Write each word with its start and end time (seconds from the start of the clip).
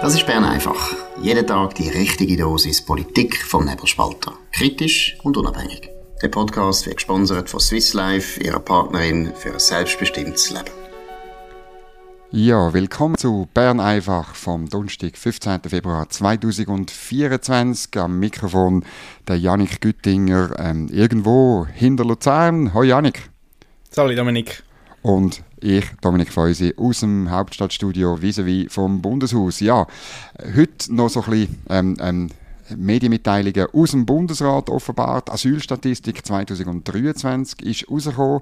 Das 0.00 0.14
ist 0.14 0.26
Bern 0.26 0.44
einfach. 0.44 0.94
Jeden 1.20 1.44
Tag 1.44 1.74
die 1.74 1.88
richtige 1.88 2.36
Dosis 2.36 2.80
Politik 2.80 3.36
vom 3.36 3.64
Nebelspalter. 3.64 4.32
Kritisch 4.52 5.18
und 5.24 5.36
unabhängig. 5.36 5.90
Der 6.22 6.28
Podcast 6.28 6.86
wird 6.86 6.98
gesponsert 6.98 7.50
von 7.50 7.58
Swiss 7.58 7.94
Life, 7.94 8.40
ihrer 8.40 8.60
Partnerin 8.60 9.32
für 9.34 9.54
ein 9.54 9.58
selbstbestimmtes 9.58 10.50
Leben. 10.50 10.70
Ja, 12.30 12.72
willkommen 12.72 13.16
zu 13.16 13.48
Bern 13.52 13.80
einfach 13.80 14.36
vom 14.36 14.68
Donnerstag, 14.68 15.16
15. 15.16 15.62
Februar 15.68 16.08
2024. 16.08 17.96
Am 17.96 18.20
Mikrofon 18.20 18.84
der 19.26 19.40
Janik 19.40 19.80
Güttinger, 19.80 20.54
ähm, 20.60 20.86
irgendwo 20.92 21.66
hinter 21.66 22.04
Luzern. 22.04 22.72
Hoi 22.72 22.86
Janik. 22.86 23.30
Salut 23.90 24.16
Dominik. 24.16 24.62
Und 25.02 25.42
ich, 25.60 25.84
Dominik 26.00 26.32
Feusi, 26.32 26.74
aus 26.76 27.00
dem 27.00 27.30
Hauptstadtstudio 27.30 28.20
vis-à-vis 28.20 28.72
vom 28.72 29.02
Bundeshaus. 29.02 29.60
Ja, 29.60 29.86
heute 30.56 30.94
noch 30.94 31.08
so 31.08 31.22
ein 31.22 31.30
bisschen 31.30 31.62
ähm, 31.68 31.96
ähm, 32.00 32.30
Medienmitteilungen 32.76 33.68
aus 33.72 33.92
dem 33.92 34.04
Bundesrat 34.06 34.68
offenbart. 34.70 35.30
Asylstatistik 35.30 36.24
2023 36.26 37.62
ist 37.62 37.90
rausgekommen. 37.90 38.40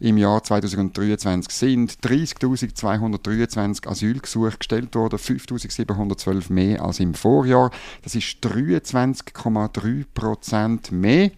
Im 0.00 0.16
Jahr 0.18 0.42
2023 0.42 1.52
sind 1.52 1.92
30.223 2.00 3.88
Asylgesuche 3.88 4.58
gestellt 4.58 4.94
worden, 4.94 5.18
5.712 5.18 6.52
mehr 6.52 6.82
als 6.82 7.00
im 7.00 7.14
Vorjahr. 7.14 7.70
Das 8.02 8.14
ist 8.14 8.38
23,3 8.44 10.04
Prozent 10.12 10.92
mehr. 10.92 11.30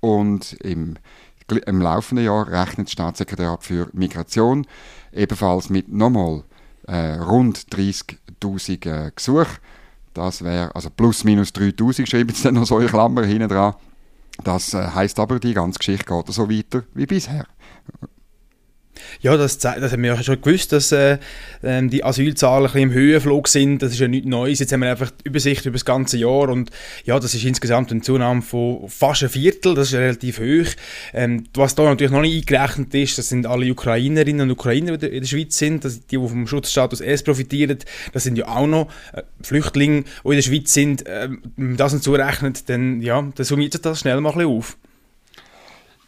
Und 0.00 0.54
im 0.64 0.96
im 1.50 1.80
laufenden 1.80 2.24
Jahr 2.24 2.48
rechnet 2.48 2.88
das 2.88 2.92
Staatssekretariat 2.92 3.62
für 3.62 3.88
Migration 3.92 4.66
ebenfalls 5.12 5.70
mit 5.70 5.88
nochmal 5.88 6.44
äh, 6.86 7.14
rund 7.14 7.58
30.000 7.70 8.86
äh, 8.86 9.10
Gesuchen. 9.14 9.58
Das 10.14 10.42
wäre, 10.44 10.74
also 10.74 10.90
plus 10.90 11.24
minus 11.24 11.50
3.000 11.50 12.06
schreiben 12.06 12.34
sie 12.34 12.44
dann 12.44 12.54
noch 12.54 12.66
so 12.66 12.78
in 12.78 12.88
Klammer 12.88 13.24
hinten 13.24 13.48
dran. 13.48 13.74
Das 14.44 14.74
äh, 14.74 14.86
heißt 14.86 15.18
aber, 15.18 15.38
die 15.38 15.54
ganze 15.54 15.78
Geschichte 15.78 16.04
geht 16.04 16.32
so 16.32 16.50
weiter 16.50 16.84
wie 16.94 17.06
bisher. 17.06 17.46
Ja, 19.20 19.36
das, 19.36 19.58
das 19.58 19.74
haben 19.92 20.02
wir 20.02 20.14
ja 20.14 20.22
schon 20.22 20.40
gewusst, 20.40 20.72
dass 20.72 20.92
äh, 20.92 21.18
ähm, 21.62 21.90
die 21.90 22.04
Asylzahlen 22.04 22.66
ein 22.66 22.72
bisschen 22.72 22.82
im 22.82 22.92
Höhenflug 22.92 23.48
sind. 23.48 23.82
Das 23.82 23.92
ist 23.92 24.00
ja 24.00 24.08
nichts 24.08 24.28
Neues. 24.28 24.58
Jetzt 24.58 24.72
haben 24.72 24.80
wir 24.80 24.90
einfach 24.90 25.10
die 25.10 25.28
Übersicht 25.28 25.64
über 25.64 25.74
das 25.74 25.84
ganze 25.84 26.18
Jahr 26.18 26.48
und 26.48 26.70
ja, 27.04 27.18
das 27.18 27.34
ist 27.34 27.44
insgesamt 27.44 27.90
eine 27.90 28.00
Zunahme 28.00 28.42
von 28.42 28.88
fast 28.88 29.22
ein 29.22 29.28
Viertel. 29.28 29.74
Das 29.74 29.88
ist 29.88 29.94
relativ 29.94 30.40
hoch. 30.40 30.70
Ähm, 31.14 31.44
was 31.54 31.74
da 31.74 31.84
natürlich 31.84 32.12
noch 32.12 32.20
nicht 32.20 32.50
eingerechnet 32.50 32.94
ist, 32.94 33.18
das 33.18 33.28
sind 33.28 33.46
alle 33.46 33.70
Ukrainerinnen 33.70 34.42
und 34.42 34.50
Ukrainer, 34.50 34.96
die 34.96 35.06
in 35.06 35.20
der 35.20 35.28
Schweiz 35.28 35.56
sind, 35.56 35.84
das, 35.84 36.06
die, 36.06 36.18
die 36.18 36.28
vom 36.28 36.46
Schutzstatus 36.46 37.00
S 37.00 37.22
profitieren. 37.22 37.78
Das 38.12 38.24
sind 38.24 38.36
ja 38.36 38.48
auch 38.48 38.66
noch 38.66 38.88
äh, 39.12 39.22
Flüchtlinge, 39.42 40.04
die 40.24 40.28
in 40.28 40.34
der 40.34 40.42
Schweiz 40.42 40.72
sind. 40.72 41.06
Äh, 41.06 41.28
wenn 41.56 41.68
man 41.68 41.76
das 41.76 42.00
zurechnet, 42.00 42.68
dann, 42.68 43.00
ja, 43.00 43.22
dann 43.34 43.46
summiert 43.46 43.72
sich 43.72 43.82
das 43.82 44.00
schnell 44.00 44.20
mal 44.20 44.30
ein 44.30 44.38
bisschen 44.38 44.50
auf. 44.50 44.76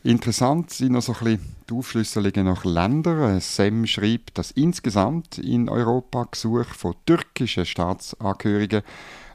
Interessant 0.04 0.70
sind 0.70 0.92
noch 0.92 1.00
so 1.00 1.14
ein 1.14 1.18
bisschen 1.24 1.56
die 1.70 1.72
Aufschlüsselungen 1.72 2.44
nach 2.44 2.66
Ländern. 2.66 3.40
SEM 3.40 3.86
schreibt, 3.86 4.36
dass 4.36 4.50
insgesamt 4.50 5.38
in 5.38 5.70
Europa 5.70 6.28
Gesuch 6.30 6.66
von 6.66 6.94
türkischen 7.06 7.64
Staatsangehörigen 7.64 8.82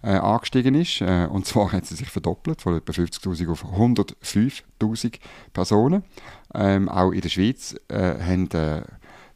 äh, 0.03 0.12
angestiegen 0.12 0.75
ist. 0.75 1.02
Äh, 1.02 1.28
und 1.28 1.47
zwar 1.47 1.72
hat 1.72 1.88
sie 1.88 1.95
sich 1.95 2.09
verdoppelt, 2.09 2.62
von 2.62 2.78
etwa 2.78 2.92
50.000 2.92 3.50
auf 3.50 3.66
105.000 3.66 5.16
Personen. 5.53 6.03
Ähm, 6.53 6.88
auch 6.88 7.14
in 7.14 7.22
der 7.22 7.30
Schweiz 7.30 7.75
äh, 7.88 8.20
haben 8.23 8.47
äh, 8.52 8.84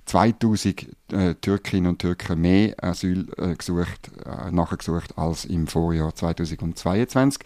2000 0.06 0.88
äh, 1.14 1.34
Türkinnen 1.34 1.88
und 1.88 2.00
Türken 2.00 2.42
mehr 2.42 2.76
Asyl 2.80 3.28
äh, 3.38 3.56
gesucht, 3.56 4.12
äh, 4.24 4.52
nachgesucht 4.52 5.18
als 5.18 5.46
im 5.46 5.66
Vorjahr 5.66 6.14
2022 6.14 7.44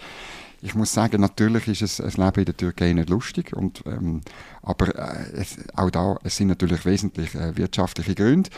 ich 0.61 0.75
muss 0.75 0.93
sagen, 0.93 1.21
natürlich 1.21 1.67
ist 1.67 1.81
es, 1.81 1.97
das 1.97 2.17
Leben 2.17 2.39
in 2.39 2.45
der 2.45 2.57
Türkei 2.57 2.93
nicht 2.93 3.09
lustig, 3.09 3.53
und, 3.55 3.83
ähm, 3.85 4.21
aber 4.61 4.95
äh, 4.95 5.31
es, 5.33 5.57
auch 5.75 5.89
da 5.89 6.17
es 6.23 6.37
sind 6.37 6.47
natürlich 6.47 6.85
wesentlich 6.85 7.35
äh, 7.35 7.55
wirtschaftliche 7.55 8.15
Gründe. 8.15 8.49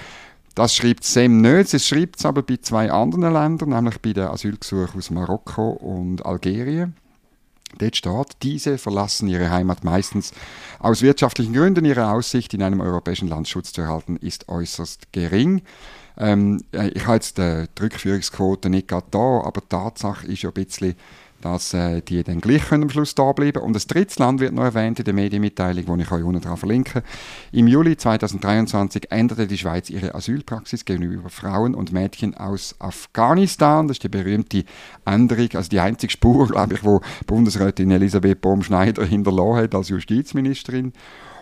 Das 0.56 0.76
schreibt 0.76 1.04
SEM 1.04 1.42
nicht, 1.42 1.74
es 1.74 1.88
schreibt 1.88 2.20
es 2.20 2.26
aber 2.26 2.42
bei 2.42 2.58
zwei 2.58 2.92
anderen 2.92 3.34
Ländern, 3.34 3.70
nämlich 3.70 4.00
bei 4.00 4.14
den 4.14 4.28
Asylgesuchen 4.28 4.98
aus 4.98 5.10
Marokko 5.10 5.70
und 5.72 6.26
Algerien. 6.26 6.96
Dort 7.78 7.96
steht, 7.96 8.38
diese 8.42 8.78
verlassen 8.78 9.28
ihre 9.28 9.52
Heimat 9.52 9.84
meistens 9.84 10.34
aus 10.80 11.02
wirtschaftlichen 11.02 11.54
Gründen. 11.54 11.86
Ihre 11.86 12.12
Aussicht, 12.12 12.54
in 12.54 12.64
einem 12.64 12.82
europäischen 12.82 13.28
Land 13.28 13.48
Schutz 13.48 13.72
zu 13.72 13.82
erhalten, 13.82 14.18
ist 14.18 14.50
äußerst 14.50 15.14
gering. 15.14 15.62
Ähm, 16.18 16.64
äh, 16.74 16.90
ich 16.90 17.06
habe 17.06 17.16
jetzt 17.16 17.38
die 17.38 17.68
Rückführungsquote 17.80 18.70
nicht 18.70 18.88
gerade 18.88 19.08
da, 19.12 19.42
aber 19.44 19.62
die 19.62 19.70
Tatsache 19.70 20.28
ist 20.28 20.42
ja 20.42 20.50
ein 20.50 20.54
bisschen, 20.54 20.96
dass 21.42 21.74
äh, 21.74 22.02
die 22.02 22.24
dann 22.24 22.42
gleich 22.42 22.68
können 22.68 22.84
am 22.84 22.90
Schluss 22.90 23.16
da 23.16 23.32
bleiben 23.32 23.62
Und 23.62 23.74
das 23.74 23.88
dritte 23.88 24.22
Land 24.22 24.40
wird 24.40 24.54
noch 24.54 24.64
erwähnt 24.64 25.00
in 25.00 25.06
der 25.06 25.14
Medienmitteilung, 25.14 25.98
die 25.98 26.04
ich 26.04 26.12
euch 26.12 26.24
unten 26.24 26.42
dran 26.42 26.58
verlinke. 26.58 27.04
Im 27.52 27.68
Juli 27.68 27.98
2023 27.98 29.12
änderte 29.12 29.48
die 29.48 29.58
Schweiz 29.58 29.90
ihre 29.90 30.16
Asylpraxis 30.16 30.86
gegenüber 30.86 31.30
Frauen 31.30 31.76
und 31.76 31.92
Mädchen 31.92 32.36
aus 32.36 32.76
Afghanistan. 32.80 33.88
Das 33.88 33.96
ist 33.96 34.04
die 34.04 34.10
berühmte 34.10 34.64
Änderung, 35.06 35.50
also 35.54 35.70
die 35.70 35.80
einzige 35.80 36.12
Spur, 36.12 36.48
glaube 36.52 36.76
ich, 36.76 36.84
wo 36.84 37.02
Bundesrätin 37.28 37.92
Elisabeth 37.92 38.42
Baum-Schneider 38.42 39.06
hinterlassen 39.06 39.64
hat 39.64 39.76
als 39.76 39.90
Justizministerin. 39.90 40.94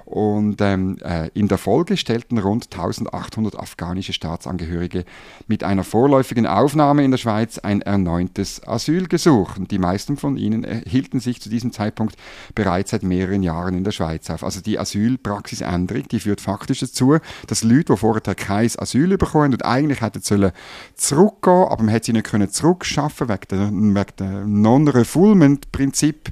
Und 0.08 0.62
ähm, 0.62 0.98
äh, 1.04 1.30
in 1.34 1.50
der 1.50 1.58
Folge 1.58 1.98
stellten 1.98 2.38
rund 2.38 2.68
1800 2.72 3.60
afghanische 3.60 4.14
Staatsangehörige 4.14 5.04
mit 5.48 5.66
einer 5.66 5.84
vorläufigen 5.84 6.48
Aufnahme 6.48 7.04
in 7.04 7.12
der 7.12 7.18
Schweiz 7.18 7.60
ein 7.60 7.82
erneutes 7.82 8.66
Asylgesuch. 8.66 9.58
Und 9.58 9.72
die 9.72 9.80
meisten 9.80 10.16
von 10.16 10.38
ihnen 10.38 10.66
hielten 10.88 11.20
sich 11.20 11.42
zu 11.42 11.50
diesem 11.50 11.74
Zeitpunkt 11.74 12.16
bereits 12.56 12.92
seit 12.92 13.04
mehreren 13.04 13.44
Jahren 13.44 13.76
in 13.76 13.84
der 13.84 13.92
Schweiz 13.92 14.30
auf. 14.30 14.46
Also 14.46 14.62
die 14.62 14.80
Asylpraxisänderung, 14.80 16.08
die 16.08 16.22
führt 16.22 16.40
faktisch 16.40 16.80
dazu, 16.80 17.18
dass 17.48 17.64
Leute, 17.64 17.92
die 17.92 17.98
vorher 17.98 18.34
kein 18.34 18.72
Asyl 18.78 19.18
bekommen 19.18 19.52
und 19.52 19.66
eigentlich 19.66 20.00
hätten 20.00 20.22
sollen 20.22 20.54
zurückgehen, 20.96 21.68
aber 21.68 21.84
man 21.84 21.90
hätte 21.90 22.06
sie 22.06 22.14
nicht 22.14 22.28
können 22.28 22.50
zurückschaffen 22.50 23.28
wegen 23.28 24.06
dem 24.18 24.62
Non-Refoulement-Prinzip 24.62 26.32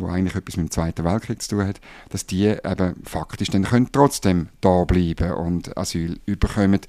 wo 0.00 0.08
eigentlich 0.08 0.34
etwas 0.34 0.56
mit 0.56 0.68
dem 0.68 0.70
Zweiten 0.70 1.04
Weltkrieg 1.04 1.42
zu 1.42 1.50
tun 1.50 1.66
hat, 1.66 1.80
dass 2.08 2.26
die 2.26 2.46
eben 2.46 2.96
faktisch 3.04 3.50
dann 3.50 3.64
können 3.64 3.90
trotzdem 3.92 4.48
da 4.60 4.84
bleiben 4.84 5.32
und 5.32 5.76
Asyl 5.76 6.18
überkommen. 6.26 6.80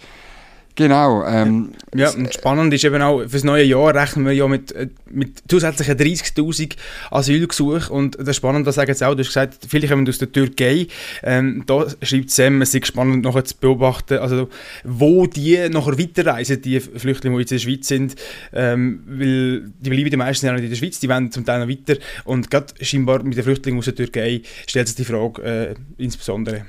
Genau. 0.76 1.26
Ähm, 1.26 1.72
ja, 1.94 2.10
und 2.12 2.34
spannend 2.34 2.74
ist 2.74 2.84
eben 2.86 3.02
auch, 3.02 3.22
für 3.22 3.30
das 3.30 3.44
neue 3.44 3.64
Jahr 3.64 3.94
rechnen 3.94 4.26
wir 4.26 4.32
ja 4.32 4.48
mit, 4.48 4.72
äh, 4.72 4.88
mit 5.10 5.44
zusätzlichen 5.48 5.98
30'000 5.98 6.76
Asylgesuchen 7.10 7.90
und 7.90 8.18
das 8.18 8.30
ist 8.30 8.36
spannend, 8.38 8.66
das 8.66 8.76
sagen 8.76 8.90
jetzt 8.90 9.04
auch, 9.04 9.14
du 9.14 9.20
hast 9.20 9.28
gesagt, 9.28 9.68
viele 9.68 9.88
kommen 9.88 10.08
aus 10.08 10.18
der 10.18 10.32
Türkei, 10.32 10.88
ähm, 11.24 11.64
da 11.66 11.88
schreibt 12.02 12.32
Sam, 12.32 12.62
es 12.62 12.74
ist 12.74 12.88
spannend 12.88 13.26
nachher 13.26 13.44
zu 13.44 13.56
beobachten, 13.58 14.20
also 14.20 14.48
wo 14.86 15.28
die 15.28 15.58
nachher 15.70 16.00
weiterreisen, 16.00 16.62
die 16.62 16.80
Flüchtlinge, 16.80 17.36
die 17.36 17.42
jetzt 17.42 17.52
in 17.52 17.58
der 17.58 17.64
Schweiz 17.64 17.88
sind, 17.88 18.16
ähm, 18.54 19.04
weil 19.08 19.72
die 19.80 19.90
bleiben 19.90 20.10
die 20.10 20.18
meisten 20.18 20.46
ja 20.46 20.54
nicht 20.54 20.64
in 20.64 20.70
der 20.70 20.78
Schweiz, 20.78 21.00
die 21.00 21.10
wollen 21.10 21.32
zum 21.32 21.46
Teil 21.46 21.60
noch 21.60 21.70
weiter 21.70 22.00
und 22.24 22.50
gerade 22.50 22.74
scheinbar 22.82 23.24
mit 23.24 23.36
den 23.36 23.44
Flüchtlingen 23.44 23.80
aus 23.80 23.86
der 23.86 23.96
Türkei 23.96 24.42
stellt 24.68 24.88
sich 24.88 24.96
die 24.96 25.06
Frage 25.06 25.42
äh, 25.42 25.74
insbesondere. 25.98 26.66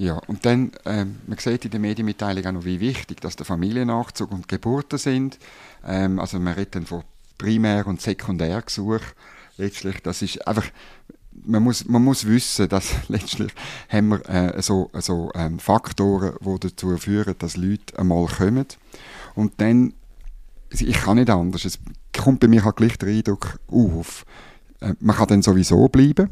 Ja, 0.00 0.14
und 0.28 0.46
dann, 0.46 0.72
ähm, 0.86 1.18
man 1.26 1.36
sieht 1.36 1.66
in 1.66 1.72
der 1.72 1.78
Medienmitteilung 1.78 2.46
auch 2.46 2.52
noch, 2.52 2.64
wie 2.64 2.80
wichtig 2.80 3.20
dass 3.20 3.36
der 3.36 3.44
Familiennachzug 3.44 4.32
und 4.32 4.48
Geburten 4.48 4.98
sind. 4.98 5.38
Ähm, 5.86 6.18
also 6.18 6.40
man 6.40 6.54
redet 6.54 6.76
dann 6.76 6.86
von 6.86 7.02
Primär- 7.36 7.86
und 7.86 8.00
Sekundärgesuch. 8.00 9.02
Letztlich, 9.58 10.02
das 10.02 10.22
ist 10.22 10.48
einfach, 10.48 10.64
man 11.44 11.62
muss, 11.62 11.86
man 11.86 12.02
muss 12.02 12.26
wissen, 12.26 12.70
dass 12.70 12.94
letztlich 13.08 13.52
haben 13.90 14.08
wir 14.08 14.26
äh, 14.30 14.62
so, 14.62 14.90
so 14.94 15.32
ähm, 15.34 15.58
Faktoren, 15.58 16.32
die 16.40 16.60
dazu 16.60 16.96
führen, 16.96 17.34
dass 17.38 17.58
Leute 17.58 17.98
einmal 17.98 18.24
kommen. 18.24 18.68
Und 19.34 19.60
dann, 19.60 19.92
ich 20.70 20.96
kann 20.96 21.18
nicht 21.18 21.28
anders, 21.28 21.66
es 21.66 21.78
kommt 22.16 22.40
bei 22.40 22.48
mir 22.48 22.64
halt 22.64 22.76
gleich 22.76 22.96
der 22.96 23.10
Eindruck 23.10 23.60
auf, 23.66 24.24
äh, 24.80 24.94
man 24.98 25.14
kann 25.14 25.28
dann 25.28 25.42
sowieso 25.42 25.88
bleiben 25.88 26.30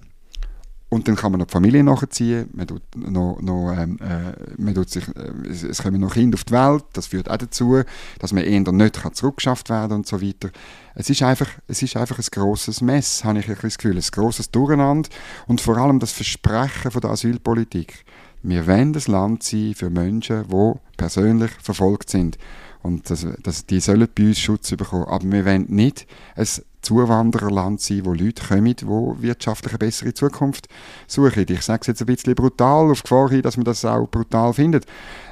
und 0.90 1.06
dann 1.06 1.16
kann 1.16 1.32
man 1.32 1.40
noch 1.40 1.46
die 1.46 1.52
Familie 1.52 1.84
nachziehen, 1.84 2.48
man 2.52 2.66
tut 2.66 2.82
noch, 2.96 3.38
noch, 3.42 3.72
ähm, 3.72 3.98
äh, 4.00 4.60
man 4.60 4.74
tut 4.74 4.88
sich, 4.88 5.06
äh, 5.08 5.48
es, 5.48 5.82
kommen 5.82 6.00
noch 6.00 6.14
Kinder 6.14 6.36
auf 6.36 6.44
die 6.44 6.52
Welt, 6.52 6.84
das 6.94 7.08
führt 7.08 7.30
auch 7.30 7.36
dazu, 7.36 7.82
dass 8.18 8.32
man 8.32 8.44
eher 8.44 8.60
nicht 8.60 9.02
kann 9.02 9.12
zurückgeschafft 9.12 9.68
werden 9.68 9.98
und 9.98 10.06
so 10.06 10.22
weiter. 10.22 10.50
Es 10.94 11.10
ist 11.10 11.22
einfach, 11.22 11.48
es 11.66 11.82
ist 11.82 11.96
einfach 11.96 12.18
ein 12.18 12.24
grosses 12.30 12.80
Mess, 12.80 13.22
habe 13.22 13.40
ich 13.40 13.48
ein 13.48 13.56
das 13.60 13.76
Gefühl, 13.76 13.96
ein 13.96 14.04
grosses 14.10 14.50
Durcheinander 14.50 15.10
und 15.46 15.60
vor 15.60 15.76
allem 15.76 15.98
das 15.98 16.12
Versprechen 16.12 16.90
von 16.90 17.00
der 17.02 17.10
Asylpolitik. 17.10 18.04
Wir 18.42 18.66
wollen 18.66 18.92
das 18.92 19.08
Land 19.08 19.42
sein 19.42 19.74
für 19.74 19.90
Menschen, 19.90 20.46
die 20.48 20.72
persönlich 20.96 21.50
verfolgt 21.60 22.08
sind. 22.08 22.38
Und 22.82 23.10
das, 23.10 23.26
das, 23.42 23.66
die 23.66 23.80
sollen 23.80 24.08
bei 24.14 24.24
uns 24.24 24.38
Schutz 24.38 24.70
bekommen. 24.70 25.04
Aber 25.04 25.24
wir 25.30 25.44
wollen 25.44 25.66
nicht 25.68 26.06
ein 26.36 26.46
Zuwandererland 26.80 27.80
sein, 27.80 28.04
wo 28.04 28.12
Leute 28.12 28.46
kommen, 28.46 28.74
die 28.74 28.86
wirtschaftlich 28.86 29.72
eine 29.72 29.78
bessere 29.78 30.14
Zukunft 30.14 30.68
suchen. 31.06 31.44
Ich 31.48 31.62
sage 31.62 31.80
es 31.82 31.86
jetzt 31.88 32.00
ein 32.00 32.06
bisschen 32.06 32.34
brutal, 32.34 32.90
auf 32.90 33.02
Gefahr 33.02 33.30
hin, 33.30 33.42
dass 33.42 33.56
man 33.56 33.64
das 33.64 33.84
auch 33.84 34.08
brutal 34.08 34.52
findet. 34.54 34.86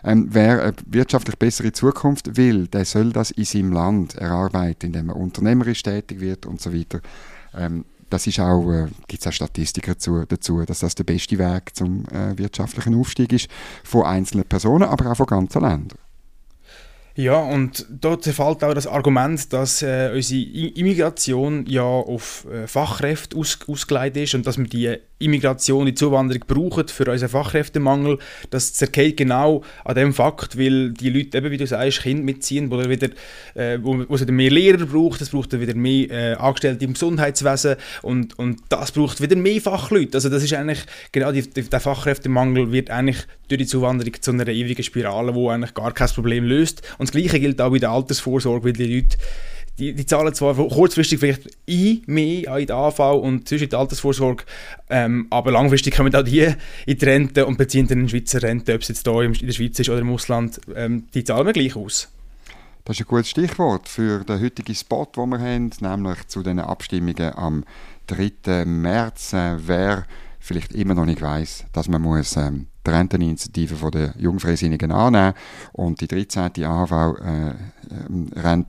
Ähm, 0.04 0.28
wer 0.30 0.62
eine 0.62 0.74
wirtschaftlich 0.86 1.38
bessere 1.38 1.72
Zukunft 1.72 2.36
will, 2.36 2.66
der 2.66 2.84
soll 2.84 3.12
das 3.12 3.30
in 3.30 3.44
seinem 3.44 3.72
Land 3.72 4.16
erarbeiten, 4.16 4.86
indem 4.86 5.10
er 5.10 5.16
unternehmerisch 5.16 5.82
tätig 5.82 6.20
wird 6.20 6.46
und 6.46 6.60
so 6.60 6.74
weiter. 6.74 7.00
Ähm, 7.54 7.84
das 8.10 8.26
ist 8.26 8.38
auch, 8.38 8.70
äh, 8.70 8.86
gibt 9.08 9.22
es 9.22 9.26
auch 9.26 9.32
Statistiken 9.32 9.94
dazu, 9.94 10.24
dazu, 10.26 10.64
dass 10.64 10.80
das 10.80 10.94
der 10.94 11.04
beste 11.04 11.38
Weg 11.38 11.74
zum 11.74 12.04
äh, 12.08 12.36
wirtschaftlichen 12.36 12.94
Aufstieg 12.94 13.32
ist 13.32 13.48
von 13.82 14.04
einzelnen 14.04 14.44
Personen, 14.44 14.84
aber 14.84 15.10
auch 15.10 15.16
von 15.16 15.26
ganzen 15.26 15.62
Ländern. 15.62 15.98
Ja, 17.16 17.38
und 17.38 17.86
dort 17.88 18.24
fällt 18.24 18.62
auch 18.62 18.74
das 18.74 18.86
Argument, 18.86 19.50
dass 19.52 19.80
äh, 19.80 20.10
unsere 20.14 20.42
Immigration 20.42 21.64
ja 21.66 21.82
auf 21.82 22.46
äh, 22.52 22.66
Fachkräfte 22.66 23.38
aus, 23.38 23.58
ausgelegt 23.66 24.18
ist 24.18 24.34
und 24.34 24.46
dass 24.46 24.58
wir 24.58 24.66
die 24.66 24.98
Immigration, 25.18 25.86
die 25.86 25.94
Zuwanderung 25.94 26.44
brauchen 26.46 26.88
für 26.88 27.10
unseren 27.10 27.30
Fachkräftemangel. 27.30 28.18
Das 28.50 28.74
zerkehrt 28.74 29.16
genau 29.16 29.62
an 29.84 29.94
dem 29.94 30.12
Fakt, 30.12 30.58
weil 30.58 30.92
die 30.92 31.08
Leute, 31.08 31.38
eben 31.38 31.50
wie 31.50 31.56
du 31.56 31.66
sagst, 31.66 32.02
Kinder 32.02 32.22
mitziehen, 32.22 32.70
wo, 32.70 32.78
wieder, 32.78 33.08
äh, 33.54 33.78
wo, 33.80 34.04
wo 34.08 34.14
es 34.14 34.20
wieder 34.20 34.32
mehr 34.32 34.50
Lehrer 34.50 34.84
braucht, 34.84 35.22
es 35.22 35.30
braucht 35.30 35.58
wieder 35.58 35.74
mehr 35.74 36.10
äh, 36.10 36.34
Angestellte 36.34 36.84
im 36.84 36.92
Gesundheitswesen 36.92 37.76
und, 38.02 38.38
und 38.38 38.60
das 38.68 38.92
braucht 38.92 39.22
wieder 39.22 39.36
mehr 39.36 39.60
Fachleute. 39.60 40.18
Also 40.18 40.28
das 40.28 40.42
ist 40.42 40.52
eigentlich, 40.52 40.80
genau 41.12 41.32
die, 41.32 41.48
die, 41.48 41.62
der 41.62 41.80
Fachkräftemangel 41.80 42.70
wird 42.72 42.90
eigentlich 42.90 43.26
durch 43.48 43.60
die 43.60 43.66
Zuwanderung 43.66 44.12
zu 44.20 44.32
einer 44.32 44.48
ewigen 44.48 44.82
Spirale, 44.82 45.34
wo 45.34 45.48
eigentlich 45.48 45.72
gar 45.72 45.92
kein 45.92 46.08
Problem 46.08 46.44
löst. 46.44 46.82
Und 46.98 47.08
das 47.08 47.12
Gleiche 47.12 47.40
gilt 47.40 47.60
auch 47.60 47.70
bei 47.70 47.78
der 47.78 47.90
Altersvorsorge, 47.90 48.66
weil 48.66 48.72
die 48.74 48.96
Leute 48.96 49.16
die, 49.78 49.94
die 49.94 50.06
zahlen 50.06 50.32
zwar 50.34 50.54
kurzfristig 50.54 51.20
vielleicht 51.20 51.48
ein, 51.68 52.02
mehr 52.06 52.56
in 52.56 52.66
die 52.66 52.72
AV 52.72 52.98
und 53.22 53.48
zwischen 53.48 53.68
die 53.68 53.76
Altersvorsorge, 53.76 54.44
ähm, 54.88 55.26
aber 55.30 55.50
langfristig 55.50 55.94
kommen 55.94 56.14
auch 56.14 56.22
die 56.22 56.54
in 56.86 56.98
die 56.98 57.04
Rente 57.04 57.46
und 57.46 57.58
beziehen 57.58 57.86
dann 57.86 58.00
eine 58.00 58.08
Schweizer 58.08 58.42
Rente, 58.42 58.74
ob 58.74 58.82
es 58.82 58.88
jetzt 58.88 59.06
hier 59.06 59.22
in 59.22 59.32
der 59.32 59.52
Schweiz 59.52 59.78
ist 59.78 59.88
oder 59.88 60.00
im 60.00 60.10
Ausland, 60.10 60.60
ähm, 60.74 61.08
die 61.14 61.24
zahlen 61.24 61.46
wir 61.46 61.52
gleich 61.52 61.76
aus. 61.76 62.08
Das 62.84 63.00
ist 63.00 63.06
ein 63.06 63.08
gutes 63.08 63.30
Stichwort 63.30 63.88
für 63.88 64.22
den 64.24 64.40
heutigen 64.40 64.74
Spot, 64.74 65.08
den 65.16 65.28
wir 65.30 65.40
haben, 65.40 65.70
nämlich 65.80 66.28
zu 66.28 66.42
den 66.44 66.60
Abstimmungen 66.60 67.34
am 67.34 67.64
3. 68.06 68.64
März. 68.64 69.32
Äh, 69.32 69.56
wer 69.66 70.06
vielleicht 70.38 70.72
immer 70.72 70.94
noch 70.94 71.04
nicht 71.04 71.20
weiß, 71.20 71.64
dass 71.72 71.88
man 71.88 72.02
muss 72.02 72.36
ähm, 72.36 72.68
die 72.86 72.90
Renteninitiative 72.90 73.90
der 73.90 74.14
Jungfreisinnigen 74.18 74.92
annehmen 74.92 75.34
und 75.72 76.00
die 76.00 76.06
13. 76.06 76.64
AHV-Rente 76.64 77.16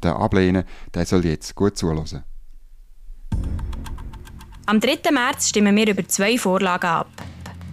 äh, 0.08 0.12
ablehnen, 0.12 0.64
der 0.94 1.06
soll 1.06 1.25
jetzt 1.25 1.56
gut 1.56 1.78
zuhören. 1.78 2.24
Am 4.66 4.80
3. 4.80 5.12
März 5.12 5.50
stimmen 5.50 5.75
wir 5.75 5.88
über 5.88 6.08
zwei 6.08 6.38
Vorlagen 6.38 6.88
ab. 6.88 7.10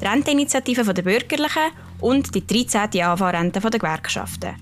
Die 0.00 0.06
Renteninitiative 0.06 0.94
der 0.94 1.02
Bürgerlichen 1.02 1.72
und 2.00 2.34
die 2.34 2.46
13. 2.46 3.02
AHV-Rente 3.02 3.60
der 3.60 3.70
Gewerkschaften. 3.70 4.56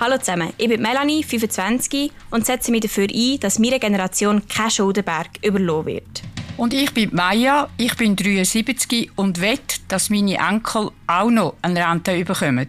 Hallo 0.00 0.18
zusammen, 0.18 0.52
ich 0.56 0.68
bin 0.68 0.82
Melanie, 0.82 1.22
25 1.22 2.10
und 2.30 2.44
setze 2.44 2.72
mich 2.72 2.80
dafür 2.80 3.06
ein, 3.08 3.38
dass 3.38 3.60
meine 3.60 3.78
Generation 3.78 4.42
kein 4.48 4.70
Schuldenberg 4.70 5.28
überlassen 5.42 5.86
wird. 5.86 6.31
Und 6.56 6.74
ich 6.74 6.92
bin 6.92 7.10
Maya, 7.12 7.68
ich 7.76 7.96
bin 7.96 8.14
73 8.14 9.10
und 9.16 9.40
wette, 9.40 9.80
dass 9.88 10.10
meine 10.10 10.36
Enkel 10.36 10.90
auch 11.06 11.30
noch 11.30 11.54
eine 11.62 11.88
Rente 11.88 12.24
bekommen. 12.24 12.68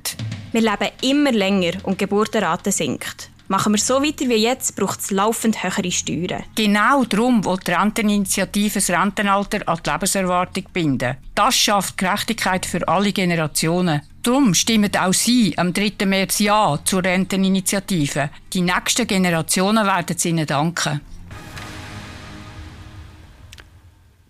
Wir 0.51 0.61
leben 0.61 0.89
immer 1.01 1.31
länger 1.31 1.73
und 1.83 1.99
die 1.99 2.05
Geburtenrate 2.05 2.71
sinkt. 2.71 3.29
Machen 3.49 3.73
wir 3.73 3.79
so 3.79 4.01
weiter 4.01 4.27
wie 4.29 4.35
jetzt, 4.35 4.75
braucht 4.75 5.01
es 5.01 5.11
laufend 5.11 5.61
höhere 5.61 5.91
Steuern. 5.91 6.43
Genau 6.55 7.03
darum 7.03 7.43
will 7.43 7.57
die 7.57 7.71
Renteninitiative 7.71 8.75
das 8.75 8.89
Rentenalter 8.89 9.67
an 9.67 9.79
die 9.85 9.89
Lebenserwartung 9.89 10.63
binden. 10.71 11.17
Das 11.35 11.55
schafft 11.55 11.97
Gerechtigkeit 11.97 12.65
für 12.65 12.87
alle 12.87 13.11
Generationen. 13.11 14.01
Darum 14.23 14.53
stimmen 14.53 14.95
auch 14.95 15.13
Sie 15.13 15.57
am 15.57 15.73
3. 15.73 16.05
März 16.05 16.39
Ja 16.39 16.79
zur 16.85 17.03
Renteninitiative. 17.03 18.29
Die 18.53 18.61
nächsten 18.61 19.05
Generationen 19.05 19.85
werden 19.85 20.15
es 20.15 20.25
Ihnen 20.25 20.47
danken. 20.47 21.01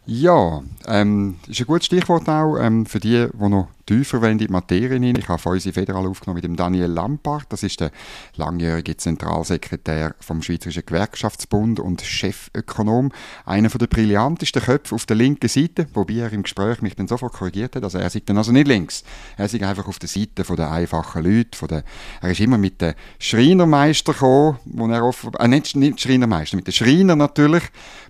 Ja, 0.05 0.61
ähm, 0.87 1.35
ist 1.47 1.59
ein 1.59 1.67
gutes 1.67 1.85
Stichwort 1.85 2.27
auch 2.27 2.57
ähm, 2.57 2.85
für 2.85 2.99
die, 2.99 3.27
die 3.31 3.49
noch 3.49 3.67
tiefer 3.85 4.23
in 4.29 4.37
die 4.37 4.47
Materie 4.47 4.93
hinein. 4.93 5.15
Ich 5.17 5.27
habe 5.27 5.39
von 5.39 5.53
unsere 5.53 5.73
Federal 5.73 6.05
aufgenommen 6.07 6.37
mit 6.37 6.45
dem 6.45 6.55
Daniel 6.55 6.87
Lampard. 6.87 7.45
Das 7.49 7.63
ist 7.63 7.79
der 7.81 7.91
langjährige 8.35 8.95
Zentralsekretär 8.95 10.15
vom 10.19 10.41
Schweizerischen 10.41 10.85
Gewerkschaftsbund 10.85 11.79
und 11.79 12.01
Chefökonom. 12.01 13.11
Einer 13.45 13.69
der 13.69 13.87
brillantesten 13.87 14.61
Köpfe 14.61 14.95
auf 14.95 15.05
der 15.05 15.17
linken 15.17 15.49
Seite, 15.49 15.87
wobei 15.93 16.15
er 16.15 16.31
im 16.31 16.43
Gespräch 16.43 16.81
mich 16.81 16.95
dann 16.95 17.07
sofort 17.07 17.33
korrigiert 17.33 17.75
hat. 17.75 17.83
Also 17.83 17.97
er 17.97 18.09
sieht 18.09 18.29
dann 18.29 18.37
also 18.37 18.51
nicht 18.51 18.67
links. 18.67 19.03
Er 19.37 19.45
ist 19.45 19.61
einfach 19.61 19.87
auf 19.87 19.99
der 19.99 20.09
Seite 20.09 20.43
der 20.43 20.71
einfachen 20.71 21.23
Leute. 21.23 21.57
Von 21.57 21.67
der, 21.67 21.83
er 22.21 22.31
ist 22.31 22.39
immer 22.39 22.57
mit 22.57 22.81
dem 22.81 22.93
Schreinermeister 23.19 24.13
gekommen, 24.13 24.59
wo 24.65 24.87
er 24.87 25.03
offen, 25.03 25.33
äh, 25.39 25.47
nicht, 25.47 25.75
nicht 25.75 25.99
Schreinermeister, 25.99 26.55
mit 26.55 26.67
dem 26.67 26.73
Schreiner 26.73 27.15
natürlich, 27.15 27.63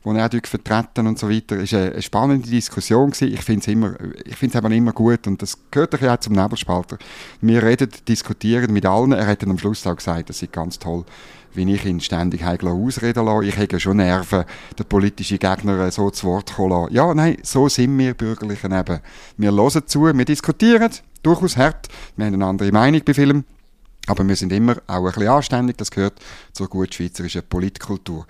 wo 0.03 0.13
er 0.13 0.29
vertreten 0.29 1.07
und 1.07 1.17
so 1.17 1.29
weiter. 1.29 1.55
Eine, 1.55 1.93
eine 1.93 2.01
spannende 2.01 2.47
Diskussion 2.63 3.11
gewesen. 3.11 3.33
Ich 3.33 3.41
finde 3.41 3.61
es 3.61 3.67
immer, 3.67 3.93
ich 4.25 4.35
finde 4.35 4.57
es 4.57 4.73
immer 4.73 4.93
gut 4.93 5.27
und 5.27 5.41
das 5.41 5.57
gehört 5.71 6.01
auch 6.01 6.17
zum 6.17 6.33
Nebelspalter. 6.33 6.97
Wir 7.41 7.61
reden, 7.63 7.89
diskutieren 8.07 8.71
mit 8.71 8.85
allen. 8.85 9.11
Er 9.11 9.27
hat 9.27 9.41
dann 9.41 9.51
am 9.51 9.57
Schluss 9.57 9.85
auch 9.85 9.95
gesagt, 9.95 10.29
das 10.29 10.41
ist 10.41 10.51
ganz 10.51 10.79
toll, 10.79 11.03
wie 11.53 11.71
ich 11.73 11.85
ihn 11.85 11.99
ständig 11.99 12.43
ausreden 12.43 13.25
lasse. 13.25 13.45
Ich 13.45 13.57
habe 13.57 13.79
schon 13.79 13.97
Nerven, 13.97 14.45
den 14.77 14.85
politischen 14.85 15.39
Gegner 15.39 15.91
so 15.91 16.09
zu 16.09 16.27
Wort 16.27 16.55
kommen 16.55 16.71
lassen. 16.71 16.95
Ja, 16.95 17.13
nein, 17.13 17.37
so 17.43 17.67
sind 17.69 17.97
wir 17.97 18.13
Bürgerlichen 18.13 18.71
eben. 18.71 18.99
Wir 19.37 19.51
hören 19.51 19.83
zu, 19.85 20.05
wir 20.05 20.25
diskutieren, 20.25 20.91
durchaus 21.21 21.57
hart. 21.57 21.89
Wir 22.15 22.25
haben 22.25 22.33
eine 22.33 22.45
andere 22.45 22.71
Meinung 22.71 23.01
bei 23.05 23.13
Filmen. 23.13 23.45
Aber 24.07 24.27
wir 24.27 24.35
sind 24.35 24.51
immer 24.51 24.77
auch 24.87 25.05
ein 25.05 25.05
bisschen 25.05 25.27
anständig, 25.29 25.77
das 25.77 25.89
gehört 25.89 26.19
zur 26.51 26.67
gut 26.67 26.93
schweizerischen 26.93 27.43
Politkultur. 27.47 28.25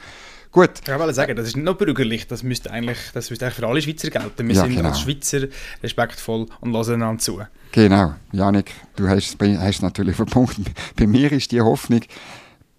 Gut. 0.54 0.70
Ich 0.88 1.00
wollte 1.00 1.16
sagen, 1.16 1.36
das 1.36 1.48
ist 1.48 1.56
nicht 1.56 1.66
nur 1.66 1.76
bürgerlich, 1.76 2.28
das 2.28 2.44
müsste 2.44 2.70
eigentlich, 2.70 3.00
das 3.12 3.32
müsste 3.32 3.46
eigentlich 3.46 3.56
für 3.56 3.68
alle 3.68 3.82
Schweizer 3.82 4.12
gelten. 4.12 4.48
Wir 4.48 4.56
ja, 4.56 4.62
sind 4.62 4.76
genau. 4.76 4.90
als 4.90 5.02
Schweizer 5.02 5.48
respektvoll 5.82 6.46
und 6.62 6.74
hören 6.74 6.94
einander 6.94 7.20
zu. 7.20 7.42
Genau. 7.72 8.14
Janik, 8.32 8.72
du 8.96 9.10
hast 9.10 9.36
es 9.42 9.82
natürlich 9.82 10.16
verbunden. 10.16 10.66
Bei 10.96 11.08
mir 11.08 11.32
ist 11.32 11.52
die 11.52 11.60
Hoffnung, 11.60 12.02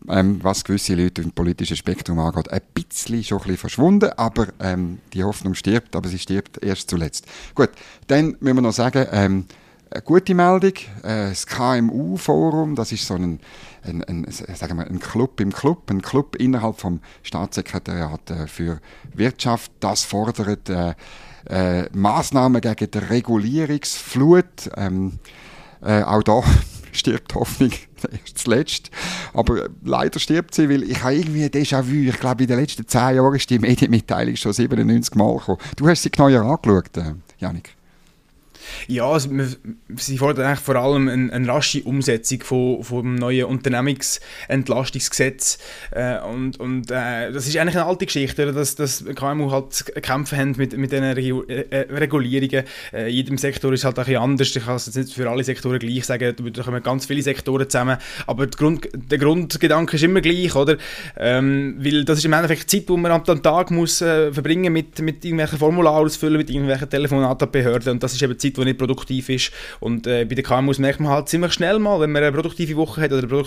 ähm, 0.09 0.39
was 0.41 0.63
gewisse 0.63 0.95
Leute 0.95 1.23
im 1.23 1.33
politischen 1.33 1.77
Spektrum 1.77 2.21
angeht, 2.21 2.49
ein 2.53 2.61
bisschen 2.73 3.25
schon 3.25 3.39
ein 3.39 3.43
bisschen 3.43 3.59
verschwunden, 3.59 4.11
aber 4.17 4.47
ähm, 4.61 5.01
die 5.13 5.25
Hoffnung 5.25 5.55
stirbt, 5.55 5.97
aber 5.97 6.09
sie 6.09 6.21
stirbt 6.21 6.63
erst 6.63 6.89
zuletzt. 6.89 7.27
Gut, 7.57 7.71
dann 8.07 8.37
müssen 8.39 8.57
wir 8.57 8.63
noch 8.63 8.73
sagen, 8.73 9.09
ähm, 9.11 9.47
eine 9.95 10.03
gute 10.03 10.35
Meldung. 10.35 10.73
Äh, 11.03 11.31
das 11.31 11.47
KMU-Forum, 11.47 12.75
das 12.75 12.93
ist 12.93 13.07
so 13.07 13.15
ein, 13.15 13.41
ein, 13.83 14.03
ein, 14.05 14.27
sagen 14.31 14.77
wir, 14.77 14.87
ein 14.87 14.99
Club 14.99 15.41
im 15.41 15.53
Club, 15.53 15.91
ein 15.91 16.03
Club 16.03 16.37
innerhalb 16.37 16.81
vom 16.81 17.01
Staatssekretariat 17.23 18.31
äh, 18.31 18.47
für 18.47 18.81
Wirtschaft. 19.15 19.71
Das 19.81 20.05
fordert 20.05 20.69
äh, 20.69 20.95
äh, 21.49 21.89
Maßnahmen 21.93 22.61
gegen 22.61 22.91
die 22.91 22.99
Regulierungsflut. 22.99 24.71
Ähm, 24.77 25.19
äh, 25.83 26.03
auch 26.03 26.23
da 26.23 26.43
stirbt 26.93 27.35
Hoffnung 27.35 27.71
erst 28.11 28.39
zuletzt. 28.39 28.91
Aber 29.33 29.69
leider 29.85 30.19
stirbt 30.19 30.55
sie, 30.55 30.69
weil 30.69 30.83
ich 30.83 31.03
habe 31.03 31.15
irgendwie 31.15 31.45
Déjà-vu. 31.47 32.09
Ich 32.09 32.19
glaube, 32.19 32.43
in 32.43 32.49
den 32.49 32.59
letzten 32.59 32.89
zehn 32.89 33.17
Jahren 33.17 33.35
ist 33.35 33.49
die 33.49 33.59
Medienmitteilung 33.59 34.37
schon 34.37 34.53
97 34.53 35.15
Mal 35.15 35.37
gekommen. 35.37 35.59
Du 35.77 35.89
hast 35.89 36.03
sie 36.03 36.11
genau 36.11 36.27
angeschaut, 36.27 36.97
äh, 36.97 37.15
Janik. 37.39 37.77
Ja, 38.89 39.19
sie 39.19 40.19
fordern 40.19 40.47
eigentlich 40.47 40.61
vor 40.61 40.77
allem 40.77 41.09
eine, 41.09 41.33
eine 41.33 41.49
rasche 41.49 41.83
Umsetzung 41.83 42.43
von, 42.43 42.85
vom 42.85 43.15
neuen 43.15 43.47
Unternehmensentlastungsgesetz. 43.47 45.59
Äh, 45.91 46.19
und 46.21 46.59
und 46.59 46.91
äh, 46.91 47.33
das 47.33 47.47
ist 47.47 47.57
eigentlich 47.57 47.77
eine 47.77 47.87
alte 47.87 48.07
Geschichte, 48.07 48.53
dass, 48.53 48.75
dass 48.75 49.05
KMU 49.05 49.51
halt 49.51 49.85
kämpfen 50.03 50.39
haben 50.39 50.55
mit, 50.57 50.77
mit 50.77 50.93
diesen 50.93 51.05
äh, 51.05 51.65
äh, 51.71 51.95
Regulierungen. 51.95 52.65
Äh, 52.93 53.09
jedem 53.09 53.39
Sektor 53.39 53.73
ist 53.73 53.85
halt 53.85 53.99
ein 53.99 54.05
bisschen 54.05 54.23
anders. 54.23 54.55
Ich 54.55 54.65
kann 54.65 54.77
es 54.77 54.87
jetzt 54.87 54.97
nicht 54.97 55.15
für 55.15 55.29
alle 55.29 55.45
Sektoren 55.45 55.79
gleich 55.79 56.05
sagen, 56.05 56.35
da 56.53 56.63
kommen 56.63 56.83
ganz 56.83 57.07
viele 57.07 57.23
Sektoren 57.23 57.69
zusammen. 57.69 57.99
Aber 58.27 58.47
der, 58.47 58.57
Grund, 58.57 58.89
der 58.95 59.19
Grundgedanke 59.19 59.97
ist 59.97 60.03
immer 60.03 60.21
gleich, 60.21 60.55
oder? 60.55 60.77
Ähm, 61.17 61.77
weil 61.79 62.05
das 62.05 62.19
ist 62.19 62.25
im 62.25 62.33
Endeffekt 62.33 62.71
Zeit, 62.71 62.89
die 62.89 62.97
man 62.97 63.13
am 63.13 63.43
Tag 63.43 63.71
muss 63.71 63.99
verbringen 63.99 64.73
mit, 64.73 64.99
mit 65.01 65.25
irgendwelchen 65.25 65.59
Formularen 65.59 66.05
ausfüllen, 66.05 66.37
mit 66.37 66.51
irgendwelchen 66.51 66.89
Telefonaten 66.89 67.51
Behörden. 67.51 67.93
Und 67.93 68.03
das 68.03 68.15
ist 68.15 68.23
eben 68.23 68.39
Zeit, 68.39 68.54
Zeit, 68.55 68.63
die 68.63 68.65
nicht 68.65 68.79
produktiv 68.79 69.29
ist. 69.29 69.53
Und 69.81 70.07
äh, 70.07 70.25
bei 70.25 70.35
den 70.35 70.45
KMUs 70.45 70.79
merkt 70.79 71.01
man 71.01 71.11
halt 71.11 71.29
ziemlich 71.29 71.53
schnell 71.53 71.79
mal, 71.79 72.01
wenn 72.01 72.13
man 72.13 72.23
eine 72.23 72.33
produktive 72.33 72.77
Woche 72.77 73.01
hat 73.03 73.13
oder 73.13 73.23
ein, 73.23 73.45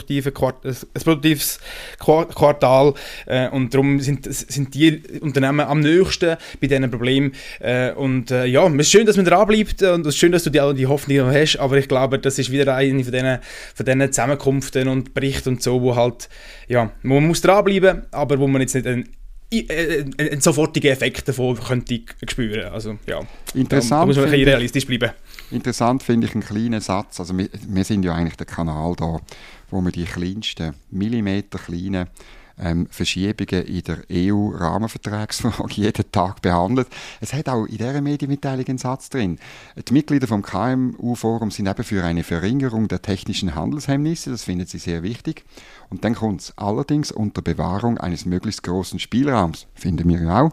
ein 0.63 1.01
produktives 1.03 1.59
Quartal. 1.99 2.93
Äh, 3.25 3.49
und 3.49 3.73
darum 3.73 3.99
sind, 3.99 4.31
sind 4.31 4.73
die 4.73 5.01
Unternehmen 5.21 5.61
am 5.61 5.79
nächsten 5.79 6.37
bei 6.61 6.67
diesen 6.67 6.89
Problemen. 6.89 7.33
Äh, 7.59 7.91
und 7.91 8.31
äh, 8.31 8.45
ja, 8.45 8.67
es 8.67 8.73
ist 8.73 8.91
schön, 8.91 9.05
dass 9.05 9.15
man 9.15 9.25
dranbleibt 9.25 9.81
und 9.83 10.01
es 10.01 10.15
ist 10.15 10.17
schön, 10.17 10.31
dass 10.31 10.43
du 10.43 10.49
die, 10.49 10.73
die 10.75 10.87
Hoffnung 10.87 11.17
noch 11.17 11.33
hast, 11.33 11.57
aber 11.57 11.77
ich 11.77 11.87
glaube, 11.87 12.19
das 12.19 12.39
ist 12.39 12.51
wieder 12.51 12.75
eine 12.75 13.03
von 13.03 13.11
diesen, 13.11 13.39
von 13.75 13.85
diesen 13.85 14.11
Zusammenkünften 14.11 14.87
und 14.87 15.13
Berichten 15.13 15.49
und 15.49 15.63
so, 15.63 15.81
wo 15.81 15.95
halt, 15.95 16.29
ja, 16.67 16.91
man 17.01 17.27
muss 17.27 17.41
dranbleiben, 17.41 18.03
aber 18.11 18.39
wo 18.39 18.47
man 18.47 18.61
jetzt 18.61 18.75
nicht 18.75 18.87
einen 18.87 19.03
äh, 19.03 19.07
einen 19.53 20.41
sofortigen 20.41 20.91
Effekt 20.91 21.27
davon 21.27 21.57
könnte 21.57 22.01
spüren. 22.27 22.71
Also, 22.71 22.97
ja, 23.05 23.21
Interessant. 23.53 24.01
Da, 24.01 24.05
muss 24.05 24.17
man 24.17 24.25
ein 24.25 24.43
realistisch 24.43 24.85
bleiben. 24.85 25.11
Interessant 25.51 26.03
finde 26.03 26.27
ich 26.27 26.33
einen 26.33 26.43
kleinen 26.43 26.81
Satz. 26.81 27.19
Also 27.19 27.37
wir, 27.37 27.47
wir, 27.67 27.83
sind 27.85 28.03
ja 28.03 28.13
eigentlich 28.13 28.35
der 28.35 28.45
Kanal 28.45 28.95
da, 28.97 29.21
wo 29.69 29.81
wir 29.81 29.91
die 29.91 30.03
kleinsten, 30.03 30.73
Millimeter 30.91 31.59
kleinen 31.59 32.07
ähm, 32.59 32.87
Verschiebungen 32.89 33.65
in 33.65 33.83
der 33.83 33.99
EU-Rahmenvertragsfrage 34.11 35.73
jeden 35.75 36.11
Tag 36.11 36.41
behandelt. 36.41 36.87
Es 37.21 37.33
hat 37.33 37.49
auch 37.49 37.65
in 37.65 37.77
dieser 37.77 38.01
Medienmitteilung 38.01 38.65
einen 38.67 38.77
Satz 38.77 39.09
drin. 39.09 39.39
Die 39.87 39.93
Mitglieder 39.93 40.27
vom 40.27 40.41
KMU-Forum 40.41 41.51
sind 41.51 41.67
eben 41.67 41.83
für 41.83 42.03
eine 42.03 42.23
Verringerung 42.23 42.87
der 42.87 43.01
technischen 43.01 43.55
Handelshemmnisse, 43.55 44.31
das 44.31 44.43
finden 44.43 44.65
sie 44.65 44.79
sehr 44.79 45.03
wichtig. 45.03 45.45
Und 45.89 46.03
dann 46.03 46.15
kommt 46.15 46.41
es 46.41 46.53
allerdings 46.57 47.11
unter 47.11 47.41
Bewahrung 47.41 47.97
eines 47.97 48.25
möglichst 48.25 48.63
großen 48.63 48.99
Spielraums, 48.99 49.67
finden 49.75 50.09
wir 50.09 50.29
auch. 50.29 50.51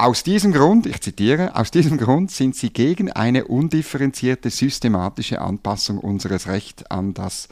Aus 0.00 0.22
diesem 0.22 0.52
Grund, 0.52 0.86
ich 0.86 1.02
zitiere, 1.02 1.54
aus 1.56 1.70
diesem 1.70 1.98
Grund 1.98 2.30
sind 2.30 2.56
sie 2.56 2.70
gegen 2.70 3.12
eine 3.12 3.44
undifferenzierte 3.44 4.48
systematische 4.48 5.42
Anpassung 5.42 5.98
unseres, 5.98 6.46
Recht 6.46 6.90
an 6.90 7.12
das, 7.12 7.48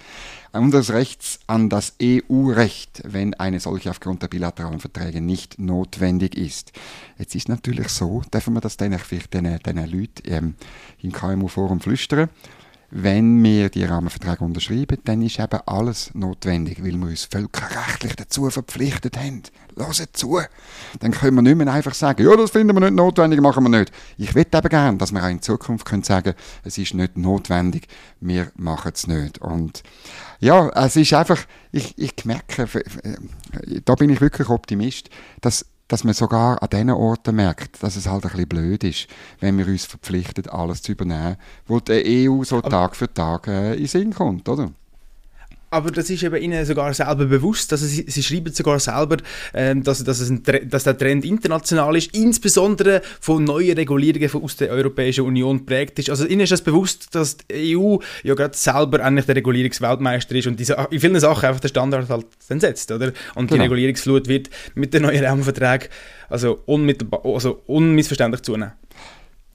unseres 0.52 0.90
Rechts 0.90 1.40
an 1.46 1.68
das 1.68 1.96
EU-Recht, 2.02 3.02
wenn 3.04 3.34
eine 3.34 3.60
solche 3.60 3.90
aufgrund 3.90 4.22
der 4.22 4.28
bilateralen 4.28 4.80
Verträge 4.80 5.20
nicht 5.20 5.58
notwendig 5.58 6.38
ist. 6.38 6.72
Jetzt 7.18 7.34
ist 7.34 7.50
natürlich 7.50 7.90
so, 7.90 8.22
dürfen 8.32 8.54
wir 8.54 8.62
das 8.62 8.76
vielleicht 8.76 9.34
den, 9.34 9.58
den 9.58 9.76
Leuten 9.76 10.22
ähm, 10.24 10.54
im 11.02 11.12
KMU-Forum 11.12 11.82
flüstern, 11.82 12.30
wenn 12.90 13.42
wir 13.42 13.68
die 13.68 13.84
Rahmenverträge 13.84 14.42
unterschreiben, 14.42 14.98
dann 15.04 15.20
ist 15.20 15.38
eben 15.38 15.60
alles 15.66 16.14
notwendig, 16.14 16.82
weil 16.82 16.96
wir 16.96 17.08
uns 17.08 17.24
völkerrechtlich 17.24 18.16
dazu 18.16 18.48
verpflichtet 18.48 19.18
haben. 19.18 19.42
Hört 19.76 20.16
zu! 20.16 20.40
Dann 21.00 21.12
können 21.12 21.36
wir 21.36 21.42
nicht 21.42 21.56
mehr 21.56 21.72
einfach 21.72 21.94
sagen, 21.94 22.24
ja, 22.24 22.34
das 22.34 22.50
finden 22.50 22.74
wir 22.74 22.80
nicht 22.80 22.94
notwendig, 22.94 23.40
machen 23.42 23.64
wir 23.64 23.78
nicht. 23.78 23.92
Ich 24.16 24.34
würde 24.34 24.56
eben 24.56 24.68
gerne, 24.68 24.96
dass 24.96 25.12
wir 25.12 25.22
auch 25.22 25.28
in 25.28 25.42
Zukunft 25.42 25.84
können 25.84 26.02
sagen 26.02 26.34
es 26.64 26.78
ist 26.78 26.94
nicht 26.94 27.18
notwendig, 27.18 27.88
wir 28.20 28.50
machen 28.56 28.92
es 28.94 29.06
nicht. 29.06 29.38
Und 29.38 29.82
ja, 30.40 30.68
es 30.70 30.96
ist 30.96 31.12
einfach, 31.12 31.44
ich, 31.72 31.96
ich 31.98 32.24
merke, 32.24 32.68
da 33.84 33.94
bin 33.96 34.10
ich 34.10 34.20
wirklich 34.20 34.48
Optimist, 34.48 35.10
dass 35.42 35.66
dass 35.88 36.04
man 36.04 36.14
sogar 36.14 36.62
an 36.62 36.68
diesen 36.70 36.90
Orten 36.90 37.34
merkt, 37.34 37.82
dass 37.82 37.96
es 37.96 38.06
halt 38.06 38.24
ein 38.24 38.30
bisschen 38.30 38.48
blöd 38.48 38.84
ist, 38.84 39.08
wenn 39.40 39.58
wir 39.58 39.66
uns 39.66 39.86
verpflichten, 39.86 40.48
alles 40.48 40.82
zu 40.82 40.92
übernehmen, 40.92 41.36
wo 41.66 41.80
die 41.80 42.28
EU 42.28 42.44
so 42.44 42.60
Tag 42.60 42.94
für 42.94 43.12
Tag 43.12 43.48
äh, 43.48 43.74
in 43.74 43.86
Sinn 43.86 44.14
kommt, 44.14 44.48
oder? 44.48 44.70
Aber 45.70 45.90
das 45.90 46.08
ist 46.08 46.22
eben 46.22 46.36
ihnen 46.36 46.64
sogar 46.64 46.94
selber 46.94 47.26
bewusst, 47.26 47.72
dass 47.72 47.80
sie, 47.80 48.04
sie 48.08 48.22
schreiben 48.22 48.52
sogar 48.52 48.80
selber, 48.80 49.18
ähm, 49.52 49.82
dass, 49.82 50.02
dass, 50.02 50.20
es 50.20 50.30
ein, 50.30 50.42
dass 50.64 50.84
der 50.84 50.96
Trend 50.96 51.24
international 51.24 51.96
ist, 51.96 52.14
insbesondere 52.14 53.02
von 53.20 53.44
neuen 53.44 53.76
Regulierungen 53.76 54.42
aus 54.42 54.56
der 54.56 54.70
Europäischen 54.70 55.24
Union 55.24 55.66
prägt 55.66 55.98
ist. 55.98 56.10
Also 56.10 56.26
ihnen 56.26 56.40
ist 56.40 56.52
das 56.52 56.62
bewusst, 56.62 57.14
dass 57.14 57.36
die 57.36 57.76
EU 57.76 57.98
ja 58.22 58.34
gerade 58.34 58.56
selber 58.56 59.04
eigentlich 59.04 59.26
der 59.26 59.36
Regulierungsweltmeister 59.36 60.34
ist 60.34 60.46
und 60.46 60.58
diese, 60.58 60.74
in 60.90 61.00
vielen 61.00 61.20
Sachen 61.20 61.46
einfach 61.46 61.60
der 61.60 61.68
Standard 61.68 62.08
halt 62.08 62.26
dann 62.48 62.60
setzt, 62.60 62.90
oder? 62.90 63.12
Und 63.34 63.48
genau. 63.48 63.54
die 63.54 63.68
Regulierungsflut 63.68 64.26
wird 64.28 64.48
mit 64.74 64.94
den 64.94 65.02
neuen 65.02 65.22
Rahmenverträgen 65.22 65.88
also, 66.28 66.60
unmittelbar, 66.66 67.24
also 67.24 67.62
unmissverständlich 67.66 68.42
zunehmen. 68.42 68.72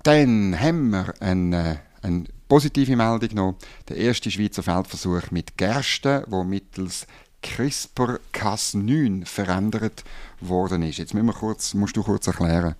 Dann 0.04 0.60
haben 0.60 0.90
wir 0.90 1.14
einen, 1.20 1.54
äh, 1.54 1.76
einen 2.02 2.28
positive 2.54 2.96
Meldung 2.96 3.30
noch. 3.34 3.56
Der 3.90 3.98
erste 3.98 4.30
Schweizer 4.30 4.62
Feldversuch 4.62 5.32
mit 5.32 5.58
Gersten, 5.58 6.22
wo 6.28 6.44
mittels 6.44 7.08
CRISPR-Cas9 7.42 9.26
verändert 9.26 10.04
worden 10.40 10.84
ist. 10.84 11.00
Jetzt 11.00 11.16
wir 11.16 11.24
kurz, 11.34 11.74
musst 11.74 11.98
du 11.98 12.04
kurz 12.04 12.28
erklären, 12.28 12.76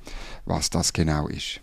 was 0.46 0.70
das 0.70 0.94
genau 0.94 1.28
ist. 1.28 1.60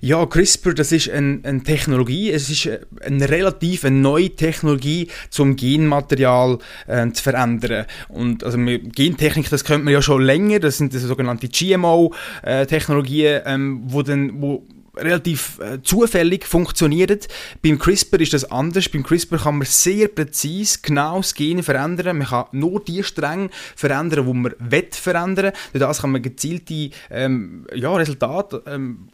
Ja, 0.00 0.24
CRISPR, 0.24 0.74
das 0.74 0.92
ist 0.92 1.10
eine, 1.10 1.40
eine 1.42 1.64
Technologie, 1.64 2.30
es 2.30 2.48
ist 2.48 2.68
eine 3.00 3.28
relativ 3.28 3.84
eine 3.84 3.96
neue 3.96 4.30
Technologie, 4.30 5.08
zum 5.30 5.56
Genmaterial 5.56 6.60
äh, 6.86 7.10
zu 7.10 7.24
verändern. 7.24 7.86
Und 8.08 8.44
also 8.44 8.56
Gentechnik, 8.58 9.50
das 9.50 9.64
kennt 9.64 9.82
man 9.82 9.92
ja 9.92 10.00
schon 10.00 10.22
länger, 10.22 10.60
das 10.60 10.78
sind 10.78 10.94
das 10.94 11.02
sogenannte 11.02 11.48
GMO-Technologien, 11.48 13.26
äh, 13.26 13.52
ähm, 13.52 13.82
wo 13.86 14.02
dann, 14.02 14.40
wo 14.40 14.64
relativ 14.96 15.58
äh, 15.60 15.80
zufällig 15.82 16.44
funktioniert. 16.44 17.28
Beim 17.62 17.78
CRISPR 17.78 18.20
ist 18.20 18.34
das 18.34 18.50
anders. 18.50 18.88
Beim 18.88 19.02
CRISPR 19.02 19.38
kann 19.38 19.58
man 19.58 19.66
sehr 19.66 20.08
präzise 20.08 20.78
genau 20.82 21.18
das 21.18 21.34
Gen 21.34 21.62
verändern. 21.62 22.18
Man 22.18 22.26
kann 22.26 22.44
nur 22.52 22.82
die 22.84 23.02
Stränge 23.02 23.50
verändern, 23.74 24.26
die 24.26 24.32
man 24.32 24.54
will 24.58 24.88
verändern. 24.90 25.52
Durch 25.72 25.80
das 25.80 26.02
kann 26.02 26.12
man 26.12 26.22
gezielte 26.22 26.90
ähm, 27.10 27.66
ja, 27.74 27.94
Resultate 27.94 28.62
ähm, 28.66 29.08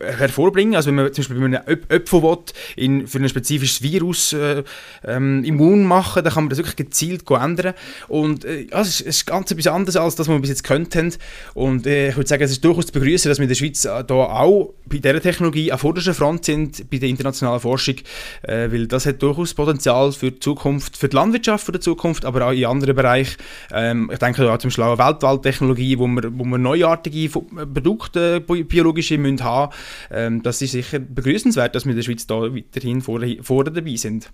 hervorbringen. 0.00 0.74
Also 0.74 0.88
wenn 0.88 0.96
man 0.96 1.12
zum 1.12 1.22
Beispiel 1.22 1.38
bei 1.38 1.44
einem 1.44 1.80
Öpfel 1.88 2.38
in, 2.76 3.06
für 3.06 3.18
ein 3.18 3.28
spezifisches 3.28 3.82
Virus 3.82 4.32
äh, 4.32 4.62
ähm, 5.04 5.44
immun 5.44 5.84
machen, 5.84 6.24
dann 6.24 6.32
kann 6.32 6.44
man 6.44 6.50
das 6.50 6.58
wirklich 6.58 6.76
gezielt 6.76 7.22
ändern. 7.30 7.74
Und 8.08 8.44
äh, 8.44 8.66
ja, 8.70 8.80
es, 8.80 8.88
ist, 8.88 9.00
es 9.00 9.16
ist 9.16 9.26
ganz 9.26 9.50
etwas 9.50 9.66
anderes, 9.66 9.96
als 9.96 10.14
das, 10.16 10.28
was 10.28 10.34
wir 10.34 10.40
bis 10.40 10.50
jetzt 10.50 10.64
können 10.64 10.88
haben. 10.94 11.12
Und 11.54 11.86
äh, 11.86 12.10
ich 12.10 12.16
würde 12.16 12.28
sagen, 12.28 12.42
es 12.42 12.50
ist 12.50 12.64
durchaus 12.64 12.86
zu 12.86 12.92
begrüßen, 12.92 13.28
dass 13.28 13.38
wir 13.38 13.44
in 13.44 13.48
der 13.48 13.54
Schweiz 13.54 13.84
äh, 13.84 14.04
da 14.04 14.14
auch 14.14 14.74
bei 14.86 14.98
dieser 14.98 15.21
Technologie 15.22 15.72
an 15.72 15.78
vorderster 15.78 16.14
Front 16.14 16.44
sind 16.44 16.90
bei 16.90 16.98
der 16.98 17.08
internationalen 17.08 17.60
Forschung, 17.60 17.96
äh, 18.42 18.70
weil 18.70 18.86
das 18.86 19.06
hat 19.06 19.22
durchaus 19.22 19.54
Potenzial 19.54 20.12
für 20.12 20.30
die 20.30 20.40
Zukunft, 20.40 20.96
für 20.96 21.08
die 21.08 21.16
Landwirtschaft 21.16 21.64
für 21.64 21.72
die 21.72 21.80
Zukunft, 21.80 22.24
aber 22.24 22.46
auch 22.46 22.52
in 22.52 22.66
anderen 22.66 22.94
Bereichen. 22.94 23.36
Ähm, 23.72 24.10
ich 24.12 24.18
denke 24.18 24.50
auch 24.50 24.58
zum 24.58 24.68
Beispiel 24.68 24.84
an 24.84 24.98
Weltwaldtechnologie, 24.98 25.98
wo 25.98 26.06
wir, 26.06 26.38
wo 26.38 26.44
wir 26.44 26.58
neuartige 26.58 27.28
Produkte, 27.28 28.40
biologische 28.40 29.18
müssen 29.18 29.42
haben. 29.42 29.72
Ähm, 30.10 30.42
das 30.42 30.60
ist 30.62 30.72
sicher 30.72 30.98
begrüßenswert, 30.98 31.74
dass 31.74 31.84
wir 31.84 31.90
in 31.90 31.96
der 31.96 32.04
Schweiz 32.04 32.26
da 32.26 32.42
weiterhin 32.42 33.00
vorne, 33.00 33.38
vorne 33.42 33.70
dabei 33.70 33.96
sind. 33.96 34.30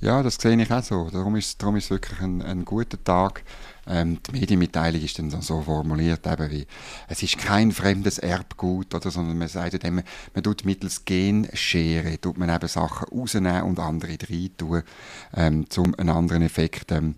Ja, 0.00 0.22
das 0.22 0.36
sehe 0.36 0.60
ich 0.60 0.70
auch 0.70 0.82
so. 0.82 1.08
Darum 1.12 1.34
ist, 1.34 1.60
darum 1.60 1.76
ist 1.76 1.84
es 1.84 1.90
wirklich 1.90 2.20
ein, 2.20 2.40
ein 2.42 2.64
guter 2.64 3.02
Tag 3.02 3.42
ähm, 3.88 4.18
die 4.26 4.32
Medienmitteilung 4.32 5.00
ist 5.02 5.18
dann 5.18 5.30
so 5.30 5.62
formuliert, 5.62 6.26
eben 6.26 6.50
wie, 6.50 6.66
es 7.08 7.22
ist 7.22 7.38
kein 7.38 7.72
fremdes 7.72 8.18
Erbgut, 8.18 8.94
oder, 8.94 9.10
sondern 9.10 9.38
man 9.38 9.48
sagt 9.48 9.84
eben, 9.84 10.02
man 10.34 10.42
tut 10.42 10.64
mittels 10.64 11.04
Genschere, 11.04 12.20
tut 12.20 12.38
man 12.38 12.50
eben 12.50 12.68
Sachen 12.68 13.08
rausnehmen 13.08 13.62
und 13.62 13.78
andere 13.78 14.16
rein 14.28 14.50
tun, 14.56 14.82
ähm, 15.34 15.64
um 15.76 15.94
einen 15.94 16.10
anderen 16.10 16.42
Effekt 16.42 16.92
ähm, 16.92 17.14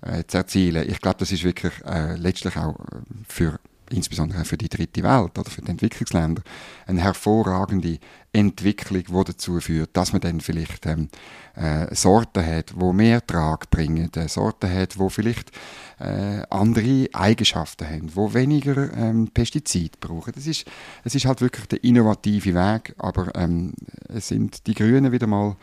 äh, 0.00 0.24
zu 0.26 0.38
erzielen. 0.38 0.88
Ich 0.88 1.00
glaube, 1.00 1.18
das 1.18 1.32
ist 1.32 1.44
wirklich 1.44 1.72
äh, 1.84 2.16
letztlich 2.16 2.56
auch 2.56 2.78
äh, 2.78 3.00
für 3.28 3.58
insbesondere 3.94 4.44
für 4.44 4.56
die 4.56 4.68
dritte 4.68 5.02
Welt 5.02 5.38
oder 5.38 5.50
für 5.50 5.62
die 5.62 5.70
Entwicklungsländer, 5.70 6.42
eine 6.86 7.00
hervorragende 7.00 7.98
Entwicklung, 8.32 9.04
die 9.04 9.24
dazu 9.32 9.60
führt, 9.60 9.96
dass 9.96 10.12
man 10.12 10.20
dann 10.20 10.40
vielleicht 10.40 10.86
ähm, 10.86 11.08
äh, 11.54 11.94
Sorten 11.94 12.44
hat, 12.44 12.74
wo 12.76 12.92
mehr 12.92 13.24
Trag 13.24 13.70
bringen, 13.70 14.10
äh, 14.16 14.28
Sorten 14.28 14.72
hat, 14.72 14.98
wo 14.98 15.08
vielleicht 15.08 15.52
äh, 16.00 16.42
andere 16.50 17.08
Eigenschaften 17.12 17.88
haben, 17.88 18.10
wo 18.14 18.34
weniger 18.34 18.92
ähm, 18.94 19.28
Pestizid 19.32 20.00
brauchen. 20.00 20.32
Das 20.34 20.48
ist, 20.48 20.64
es 21.04 21.14
ist 21.14 21.26
halt 21.26 21.40
wirklich 21.40 21.66
der 21.66 21.84
innovative 21.84 22.54
Weg, 22.54 22.94
aber 22.98 23.32
ähm, 23.36 23.72
es 24.08 24.28
sind 24.28 24.66
die 24.66 24.74
Grünen 24.74 25.12
wieder 25.12 25.28
mal 25.28 25.54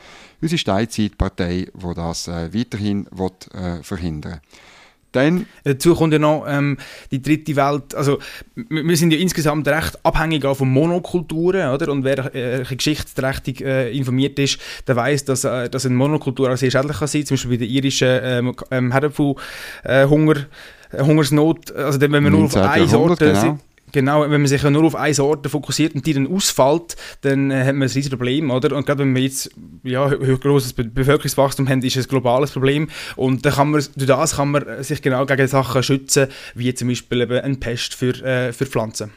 unsere 0.42 0.58
Steinzeitpartei, 0.58 1.68
die 1.74 1.94
das 1.94 2.30
äh, 2.30 2.54
weiterhin 2.54 3.06
will, 3.12 3.32
äh, 3.54 3.84
verhindern 3.84 4.34
will. 4.34 4.71
Dann 5.12 5.46
Dazu 5.64 5.96
kommt 5.96 6.14
ja 6.14 6.20
noch 6.20 6.46
ähm, 6.48 6.78
die 7.12 7.22
dritte 7.22 7.56
Welt. 7.56 7.94
Also, 7.96 8.20
wir 8.56 8.98
sind 8.98 9.14
ja 9.14 9.20
insgesamt 9.20 9.68
recht 9.68 10.00
abhängig 10.04 10.44
auch 10.46 10.56
von 10.56 10.70
Monokulturen, 10.70 11.70
oder? 11.70 11.92
Und 11.92 12.04
wer 12.04 12.34
äh, 12.34 12.64
geschichtsträchtig 12.64 13.62
äh, 13.62 13.96
informiert 13.96 14.40
ist, 14.40 14.60
der 14.88 14.96
weiß, 14.96 15.26
dass, 15.26 15.44
äh, 15.44 15.70
dass 15.70 15.86
eine 15.86 15.94
Monokultur 15.96 16.52
auch 16.52 16.58
sehr 16.58 16.72
schädlich 16.72 16.98
kann 16.98 17.08
sein. 17.08 17.24
Zum 17.26 17.36
Beispiel 17.36 17.52
bei 17.52 17.58
der 17.58 17.68
irischen 17.68 18.20
ähm, 18.24 18.56
ähm, 18.72 18.92
Herdöpfel-Hungersnot. 18.92 21.72
Äh, 21.72 21.76
also, 21.76 22.02
wenn 22.02 22.12
man 22.12 22.32
nur 22.32 22.46
auf 22.46 22.56
eine 22.56 22.88
Sorte. 22.88 23.34
Genau. 23.34 23.60
Genau, 23.92 24.22
wenn 24.22 24.42
man 24.42 24.48
sich 24.48 24.64
ja 24.64 24.70
nur 24.70 24.84
auf 24.86 24.96
eine 24.96 25.14
Sorte 25.14 25.50
fokussiert 25.50 25.96
und 25.96 26.06
die 26.06 26.14
dann 26.14 26.28
ausfällt, 26.28 26.96
dann 27.22 27.52
äh, 27.52 27.60
hat 27.60 27.74
man 27.74 27.84
ein 27.84 27.92
riesiges 27.94 28.10
Problem, 28.10 28.52
oder? 28.52 28.76
Und 28.76 28.86
gerade 28.86 29.00
wenn 29.00 29.14
wir 29.16 29.24
jetzt 29.24 29.52
ja, 29.84 30.08
Be 30.08 30.84
Bevölkerungswachstum 30.84 31.68
haben, 31.68 31.82
ist 31.82 31.98
es 31.98 32.06
ein 32.06 32.10
globales 32.10 32.52
Problem. 32.52 32.90
Und 33.16 33.46
dann 33.46 33.54
kann 33.54 33.72
man, 33.72 33.84
durch 33.96 34.08
das 34.08 34.36
kann 34.36 34.52
man 34.52 34.84
sich 34.84 35.02
genau 35.02 35.26
gegen 35.26 35.48
Sachen 35.48 35.84
schützen, 35.84 36.28
wie 36.56 36.74
zum 36.74 36.88
Beispiel 36.88 37.22
eben 37.22 37.40
ein 37.40 37.60
Pest 37.60 37.96
für, 37.96 38.14
äh, 38.24 38.54
für 38.54 38.66
Pflanzen. 38.66 39.12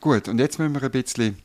Gut, 0.00 0.28
und 0.28 0.38
jetzt 0.38 0.58
müssen 0.58 0.74
wir 0.74 0.82
ein 0.82 0.90
bisschen 0.90 1.36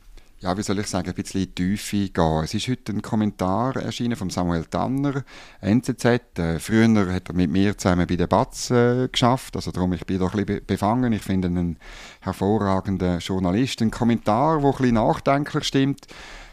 ja, 0.42 0.56
wie 0.56 0.62
soll 0.62 0.80
ich 0.80 0.88
sagen, 0.88 1.08
ein 1.08 1.14
bisschen 1.14 1.42
in 1.42 1.54
die 1.54 1.76
Tiefe 1.76 2.08
gehen. 2.08 2.42
Es 2.42 2.52
ist 2.52 2.66
heute 2.66 2.92
ein 2.92 3.00
Kommentar 3.00 3.76
erschienen 3.76 4.16
von 4.16 4.28
Samuel 4.28 4.64
Tanner, 4.64 5.22
NZZ. 5.60 6.04
Äh, 6.36 6.58
früher 6.58 7.12
hat 7.12 7.28
er 7.28 7.34
mit 7.34 7.50
mir 7.50 7.78
zusammen 7.78 8.08
bei 8.08 8.16
der 8.16 8.26
Batz 8.26 8.70
äh, 8.70 9.08
geschafft, 9.08 9.54
also 9.54 9.70
darum, 9.70 9.92
ich 9.92 10.04
bin 10.04 10.18
doch 10.18 10.34
ein 10.34 10.44
bisschen 10.44 10.66
befangen. 10.66 11.12
Ich 11.12 11.22
finde 11.22 11.46
einen 11.46 11.78
hervorragenden 12.20 13.20
Journalist. 13.20 13.82
Ein 13.82 13.92
Kommentar, 13.92 14.58
der 14.58 14.66
ein 14.66 14.76
bisschen 14.76 14.94
nachdenklich 14.94 15.64
stimmt. 15.64 16.06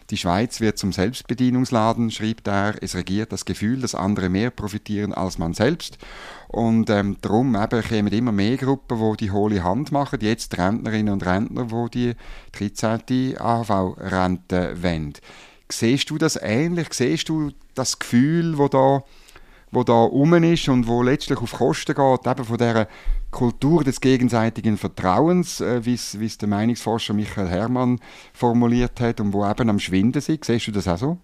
Die 0.09 0.17
Schweiz 0.17 0.59
wird 0.59 0.77
zum 0.79 0.91
Selbstbedienungsladen, 0.91 2.09
schreibt 2.09 2.47
er. 2.47 2.81
Es 2.81 2.95
regiert 2.95 3.31
das 3.31 3.45
Gefühl, 3.45 3.81
dass 3.81 3.93
andere 3.93 4.29
mehr 4.29 4.49
profitieren 4.49 5.13
als 5.13 5.37
man 5.37 5.53
selbst. 5.53 5.99
Und 6.47 6.89
ähm, 6.89 7.17
darum 7.21 7.55
eben, 7.55 7.81
kommen 7.83 8.07
immer 8.07 8.31
mehr 8.31 8.57
Gruppen, 8.57 8.97
die 8.97 9.25
die 9.25 9.31
hohle 9.31 9.63
Hand 9.63 9.91
machen. 9.91 10.19
Jetzt 10.21 10.57
Rentnerinnen 10.57 11.13
und 11.13 11.25
Rentner, 11.25 11.89
die 11.93 12.15
die 12.59 12.69
13. 12.71 13.37
AHV-Rente 13.39 14.81
wollen. 14.81 15.13
Siehst 15.71 16.09
du 16.09 16.17
das 16.17 16.39
ähnlich? 16.41 16.87
Siehst 16.91 17.29
du 17.29 17.51
das 17.75 17.99
Gefühl, 17.99 18.57
das 18.57 18.69
da 18.71 19.03
wo 19.71 19.83
da 19.83 19.93
rum 19.93 20.33
ist 20.43 20.67
und 20.69 20.87
wo 20.87 21.01
letztlich 21.01 21.39
auf 21.39 21.53
Kosten 21.53 21.95
geht, 21.95 22.27
eben 22.27 22.45
von 22.45 22.57
dieser 22.57 22.87
Kultur 23.31 23.83
des 23.83 24.01
gegenseitigen 24.01 24.77
Vertrauens, 24.77 25.61
äh, 25.61 25.85
wie 25.85 25.93
es 25.93 26.37
der 26.37 26.49
Meinungsforscher 26.49 27.13
Michael 27.13 27.47
Herrmann 27.47 27.99
formuliert 28.33 28.99
hat 28.99 29.19
und 29.19 29.33
wo 29.33 29.45
eben 29.45 29.69
am 29.69 29.79
Schwinden 29.79 30.21
sind. 30.21 30.45
Siehst 30.45 30.67
du 30.67 30.71
das 30.71 30.87
auch 30.87 30.97
so? 30.97 31.17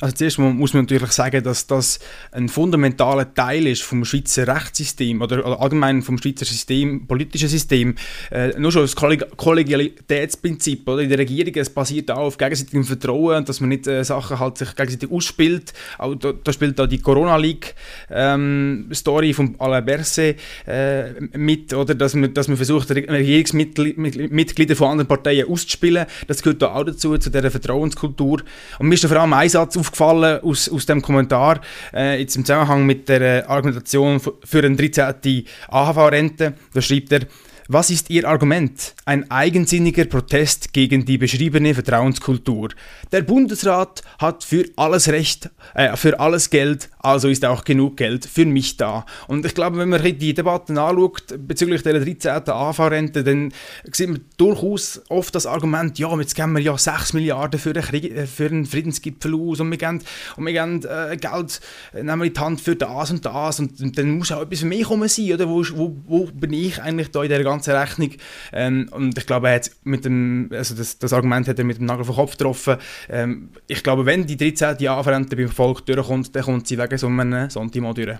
Also 0.00 0.16
zuerst 0.16 0.38
muss 0.38 0.74
man 0.74 0.84
natürlich 0.84 1.12
sagen, 1.12 1.42
dass 1.42 1.66
das 1.66 1.98
ein 2.32 2.48
fundamentaler 2.48 3.32
Teil 3.32 3.66
ist 3.66 3.82
vom 3.82 4.04
Schweizer 4.04 4.46
Rechtssystem 4.46 5.22
oder, 5.22 5.44
allgemein 5.60 6.02
vom 6.02 6.18
Schweizer 6.18 6.44
System, 6.44 7.06
politischen 7.06 7.48
System. 7.48 7.94
Äh, 8.30 8.58
nur 8.58 8.72
schon 8.72 8.82
das 8.82 8.96
Kollegialitätsprinzip 8.96 10.88
oder 10.88 11.02
in 11.02 11.08
der 11.08 11.18
Regierung, 11.18 11.54
es 11.54 11.70
basiert 11.70 12.10
auch 12.10 12.18
auf 12.18 12.38
gegenseitigem 12.38 12.84
Vertrauen, 12.84 13.44
dass 13.44 13.60
man 13.60 13.68
nicht 13.70 13.86
äh, 13.86 14.02
Sachen 14.04 14.38
halt 14.38 14.58
sich 14.58 14.74
gegenseitig 14.74 15.10
ausspielt. 15.10 15.72
Auch 15.98 16.14
da, 16.14 16.32
da 16.32 16.52
spielt 16.52 16.78
da 16.78 16.86
die 16.86 16.98
Corona 16.98 17.36
League 17.36 17.74
ähm, 18.10 18.88
Story 18.92 19.32
von 19.32 19.54
Alain 19.58 19.84
Berset 19.84 20.38
äh, 20.66 21.12
mit, 21.36 21.72
oder 21.72 21.94
dass 21.94 22.14
man, 22.14 22.34
dass 22.34 22.48
man 22.48 22.56
versucht 22.56 22.90
Regierungsmitglieder 22.90 24.76
von 24.76 24.88
anderen 24.88 25.08
Parteien 25.08 25.48
auszuspielen. 25.48 26.06
Das 26.26 26.42
gehört 26.42 26.62
da 26.62 26.74
auch 26.74 26.84
dazu 26.84 27.16
zu 27.18 27.30
dieser 27.30 27.50
Vertrauenskultur. 27.50 28.42
Und 28.78 28.88
mir 28.88 28.94
ist 28.94 29.06
vor 29.06 29.16
allem 29.16 29.32
ein 29.32 29.48
Satz 29.48 29.76
aufgefallen 29.84 30.40
aus, 30.42 30.68
aus 30.68 30.86
dem 30.86 31.02
Kommentar, 31.02 31.60
äh, 31.92 32.20
jetzt 32.20 32.36
im 32.36 32.44
Zusammenhang 32.44 32.86
mit 32.86 33.08
der 33.08 33.48
Argumentation 33.48 34.20
für 34.20 34.58
eine 34.58 34.76
13. 34.76 35.46
AHV-Rente. 35.68 36.54
Da 36.72 36.80
schreibt 36.80 37.12
er, 37.12 37.20
was 37.68 37.88
ist 37.88 38.10
Ihr 38.10 38.28
Argument? 38.28 38.94
Ein 39.06 39.30
eigensinniger 39.30 40.04
Protest 40.04 40.72
gegen 40.72 41.04
die 41.06 41.16
beschriebene 41.16 41.72
Vertrauenskultur. 41.72 42.68
Der 43.10 43.22
Bundesrat 43.22 44.02
hat 44.18 44.44
für 44.44 44.66
alles 44.76 45.08
Recht, 45.08 45.50
äh, 45.74 45.96
für 45.96 46.20
alles 46.20 46.50
Geld, 46.50 46.90
also 46.98 47.28
ist 47.28 47.44
auch 47.44 47.64
genug 47.64 47.96
Geld 47.96 48.26
für 48.26 48.44
mich 48.44 48.76
da. 48.76 49.06
Und 49.28 49.46
ich 49.46 49.54
glaube, 49.54 49.78
wenn 49.78 49.88
man 49.88 50.02
die 50.02 50.34
Debatten 50.34 50.76
anschaut 50.76 51.34
bezüglich 51.38 51.82
der 51.82 52.00
13. 52.00 52.50
AV-Rente, 52.50 53.24
dann 53.24 53.52
sieht 53.90 54.10
man 54.10 54.20
durchaus 54.36 55.00
oft 55.08 55.34
das 55.34 55.46
Argument, 55.46 55.98
ja, 55.98 56.14
jetzt 56.18 56.34
geben 56.34 56.52
wir 56.52 56.60
ja 56.60 56.76
6 56.76 57.14
Milliarden 57.14 57.58
für 57.58 57.70
einen, 57.70 58.04
äh, 58.04 58.26
für 58.26 58.46
einen 58.46 58.66
Friedensgipfel 58.66 59.34
aus 59.34 59.60
und 59.60 59.70
wir 59.70 59.78
geben, 59.78 60.02
und 60.36 60.44
wir 60.44 60.52
geben 60.52 60.82
äh, 60.84 61.16
Geld 61.16 61.60
äh, 61.94 62.02
nehmen 62.02 62.20
wir 62.20 62.26
in 62.26 62.34
die 62.34 62.40
Hand 62.40 62.60
für 62.60 62.76
das 62.76 63.10
und 63.10 63.24
das 63.24 63.58
und, 63.58 63.80
und 63.80 63.96
dann 63.96 64.18
muss 64.18 64.32
auch 64.32 64.42
etwas 64.42 64.60
für 64.60 64.66
mich 64.66 64.84
kommen 64.84 65.08
sein, 65.08 65.32
oder? 65.32 65.48
Wo, 65.48 65.64
wo, 65.74 65.96
wo 66.06 66.24
bin 66.26 66.52
ich 66.52 66.80
eigentlich 66.82 67.10
da 67.10 67.22
in 67.22 67.30
der 67.30 67.42
ganzen 67.42 67.53
Rechnung. 67.62 68.10
Ähm, 68.52 68.88
und 68.90 69.16
ich 69.16 69.26
glaube, 69.26 69.48
er 69.48 69.56
hat 69.56 69.70
mit 69.84 70.04
dem, 70.04 70.50
also 70.52 70.74
das, 70.74 70.98
das 70.98 71.12
Argument 71.12 71.48
hat 71.48 71.58
er 71.58 71.64
mit 71.64 71.78
dem 71.78 71.86
Nagel 71.86 72.04
vom 72.04 72.16
Kopf 72.16 72.32
getroffen. 72.32 72.76
Ähm, 73.08 73.50
ich 73.66 73.82
glaube, 73.82 74.06
wenn 74.06 74.26
die 74.26 74.36
13. 74.36 74.78
Jahrverrente 74.78 75.36
beim 75.36 75.48
Volk 75.48 75.86
durchkommt, 75.86 76.34
dann 76.34 76.44
kommt 76.44 76.66
sie 76.66 76.78
wegen 76.78 76.98
so 76.98 77.06
einem 77.06 77.50
Santimo 77.50 77.92
durch. 77.92 78.18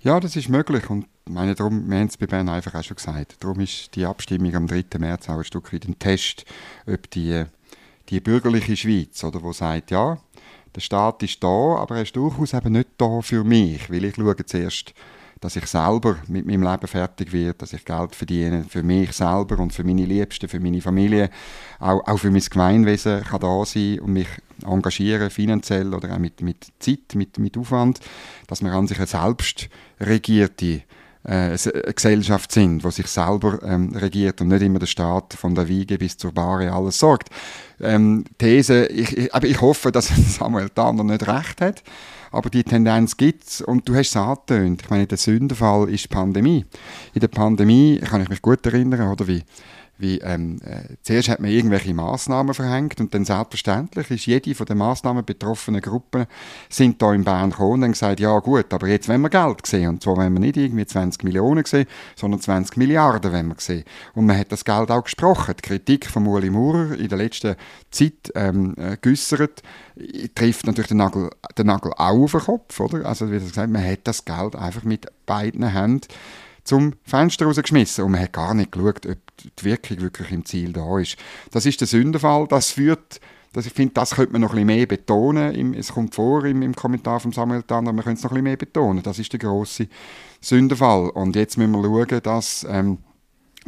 Ja, 0.00 0.20
das 0.20 0.36
ist 0.36 0.48
möglich 0.48 0.88
und 0.90 1.06
meine, 1.28 1.56
darum, 1.56 1.90
wir 1.90 1.98
haben 1.98 2.06
es 2.06 2.16
bei 2.16 2.26
Bern 2.26 2.48
einfach 2.48 2.74
auch 2.74 2.84
schon 2.84 2.96
gesagt, 2.96 3.36
darum 3.40 3.58
ist 3.60 3.94
die 3.96 4.06
Abstimmung 4.06 4.54
am 4.54 4.66
3. 4.68 4.84
März 4.98 5.28
auch 5.28 5.38
ein 5.38 5.44
Stück 5.44 5.72
weit 5.72 5.88
ein 5.88 5.98
Test, 5.98 6.44
ob 6.86 7.10
die, 7.10 7.44
die 8.08 8.20
bürgerliche 8.20 8.76
Schweiz, 8.76 9.22
oder, 9.24 9.42
wo 9.42 9.52
sagt, 9.52 9.90
ja, 9.90 10.18
der 10.74 10.80
Staat 10.80 11.22
ist 11.24 11.42
da, 11.42 11.48
aber 11.48 11.96
er 11.96 12.02
ist 12.02 12.14
durchaus 12.14 12.54
eben 12.54 12.72
nicht 12.72 12.90
da 12.96 13.20
für 13.22 13.42
mich, 13.42 13.90
weil 13.90 14.04
ich 14.04 14.14
schaue 14.14 14.36
zuerst 14.46 14.94
dass 15.40 15.56
ich 15.56 15.66
selber 15.66 16.16
mit 16.26 16.46
meinem 16.46 16.62
Leben 16.62 16.86
fertig 16.86 17.32
werde, 17.32 17.58
dass 17.58 17.72
ich 17.72 17.84
Geld 17.84 18.14
verdiene 18.14 18.64
für 18.68 18.82
mich 18.82 19.12
selber 19.12 19.58
und 19.58 19.72
für 19.72 19.84
meine 19.84 20.04
Liebsten, 20.04 20.48
für 20.48 20.60
meine 20.60 20.80
Familie, 20.80 21.30
auch, 21.78 22.06
auch 22.06 22.18
für 22.18 22.30
mein 22.30 22.42
Gemeinwesen 22.42 23.22
kann 23.22 23.40
da 23.40 23.64
sein 23.64 24.00
und 24.00 24.12
mich 24.12 24.28
engagieren, 24.64 25.30
finanziell 25.30 25.94
oder 25.94 26.12
auch 26.14 26.18
mit, 26.18 26.40
mit 26.40 26.66
Zeit, 26.80 27.14
mit, 27.14 27.38
mit 27.38 27.56
Aufwand, 27.56 28.00
dass 28.46 28.62
wir 28.62 28.72
an 28.72 28.88
sich 28.88 28.98
eine 28.98 29.06
selbstregierte 29.06 30.82
äh, 31.24 31.56
Gesellschaft 31.94 32.52
sind, 32.52 32.84
die 32.84 32.90
sich 32.90 33.06
selber 33.06 33.62
ähm, 33.62 33.94
regiert 33.94 34.40
und 34.40 34.48
nicht 34.48 34.62
immer 34.62 34.78
der 34.78 34.86
Staat 34.86 35.34
von 35.34 35.54
der 35.54 35.68
Wiege 35.68 35.98
bis 35.98 36.16
zur 36.16 36.32
Bahre 36.32 36.72
alles 36.72 36.98
sorgt. 36.98 37.28
Ähm, 37.80 38.24
These, 38.38 38.86
ich, 38.86 39.16
ich, 39.16 39.34
aber 39.34 39.46
ich 39.46 39.60
hoffe, 39.60 39.92
dass 39.92 40.08
Samuel 40.38 40.70
Tanner 40.70 41.04
nicht 41.04 41.26
recht 41.26 41.60
hat. 41.60 41.82
Aber 42.30 42.50
die 42.50 42.64
Tendenz 42.64 43.16
gibt 43.16 43.44
es 43.44 43.60
und 43.60 43.88
du 43.88 43.94
hast 43.94 44.10
es 44.10 44.16
angetönt. 44.16 44.82
Ich 44.82 44.90
meine, 44.90 45.06
der 45.06 45.18
Sündenfall 45.18 45.88
ist 45.88 46.04
die 46.04 46.08
Pandemie. 46.08 46.64
In 47.14 47.20
der 47.20 47.28
Pandemie 47.28 47.98
kann 47.98 48.22
ich 48.22 48.28
mich 48.28 48.42
gut 48.42 48.64
erinnern, 48.66 49.08
oder 49.10 49.26
wie 49.26 49.42
wie 49.98 50.18
ähm, 50.18 50.60
äh, 50.64 50.94
zuerst 51.02 51.28
hat 51.28 51.40
man 51.40 51.50
irgendwelche 51.50 51.92
Maßnahmen 51.92 52.54
verhängt 52.54 53.00
und 53.00 53.12
dann 53.12 53.24
selbstverständlich 53.24 54.10
ist 54.10 54.26
jede 54.26 54.54
von 54.54 54.66
den 54.66 54.78
Maßnahmen 54.78 55.24
betroffenen 55.24 55.80
Gruppen 55.80 56.26
sind 56.68 57.02
da 57.02 57.12
in 57.12 57.24
Bern 57.24 57.50
gekommen 57.50 57.74
und 57.74 57.84
haben 57.84 57.92
gesagt, 57.92 58.20
ja 58.20 58.38
gut, 58.38 58.72
aber 58.72 58.86
jetzt 58.88 59.08
wollen 59.08 59.20
wir 59.20 59.30
Geld 59.30 59.66
sehen 59.66 59.88
und 59.88 60.02
zwar 60.02 60.16
wollen 60.16 60.32
wir 60.32 60.40
nicht 60.40 60.56
irgendwie 60.56 60.86
20 60.86 61.24
Millionen 61.24 61.64
sehen, 61.64 61.86
sondern 62.14 62.40
20 62.40 62.76
Milliarden 62.76 63.32
wollen 63.32 63.48
wir 63.48 63.56
sehen. 63.58 63.84
Und 64.14 64.26
man 64.26 64.38
hat 64.38 64.52
das 64.52 64.64
Geld 64.64 64.90
auch 64.90 65.04
gesprochen. 65.04 65.54
Die 65.58 65.62
Kritik 65.62 66.06
von 66.06 66.26
Uli 66.26 66.50
Maurer 66.50 66.96
in 66.96 67.08
der 67.08 67.18
letzten 67.18 67.56
Zeit 67.90 68.32
ähm, 68.34 68.74
äh, 68.76 68.96
geäussert, 69.00 69.62
trifft 70.34 70.66
natürlich 70.66 70.88
den 70.88 70.98
Nagel, 70.98 71.30
den 71.56 71.66
Nagel 71.66 71.92
auch 71.96 72.22
auf 72.22 72.32
den 72.32 72.40
Kopf, 72.40 72.78
oder? 72.80 73.04
Also 73.04 73.30
wie 73.30 73.38
gesagt, 73.38 73.70
man 73.70 73.84
hat 73.84 74.00
das 74.04 74.24
Geld 74.24 74.54
einfach 74.54 74.84
mit 74.84 75.06
beiden 75.26 75.66
Händen 75.66 76.06
zum 76.68 76.92
Fenster 77.02 77.46
rausgeschmissen 77.46 78.04
und 78.04 78.12
man 78.12 78.20
hat 78.20 78.32
gar 78.32 78.52
nicht 78.54 78.72
geschaut, 78.72 79.06
ob 79.06 79.18
die 79.58 79.64
Wirkung 79.64 80.00
wirklich 80.00 80.30
im 80.30 80.44
Ziel 80.44 80.72
da 80.72 80.98
ist. 80.98 81.16
Das 81.50 81.64
ist 81.64 81.80
der 81.80 81.88
Sündenfall. 81.88 82.46
Das 82.46 82.72
führt 82.72 83.20
dass 83.54 83.64
ich 83.64 83.72
finde, 83.72 83.94
das 83.94 84.14
könnte 84.14 84.32
man 84.32 84.42
noch 84.42 84.50
ein 84.50 84.56
bisschen 84.56 84.66
mehr 84.66 84.86
betonen. 84.86 85.74
es 85.74 85.92
kommt 85.92 86.14
vor 86.14 86.44
im, 86.44 86.60
im 86.60 86.76
Kommentar 86.76 87.18
von 87.18 87.32
Samuel 87.32 87.62
Tanner, 87.62 87.94
man 87.94 88.04
könnte 88.04 88.18
es 88.18 88.22
noch 88.22 88.30
ein 88.30 88.34
bisschen 88.34 88.44
mehr 88.44 88.56
betonen. 88.58 89.02
Das 89.02 89.18
ist 89.18 89.32
der 89.32 89.40
große 89.40 89.88
Sündenfall. 90.42 91.08
Und 91.08 91.34
jetzt 91.34 91.56
müssen 91.56 91.72
wir 91.72 91.82
schauen, 91.82 92.22
dass 92.22 92.66
ähm, 92.68 92.98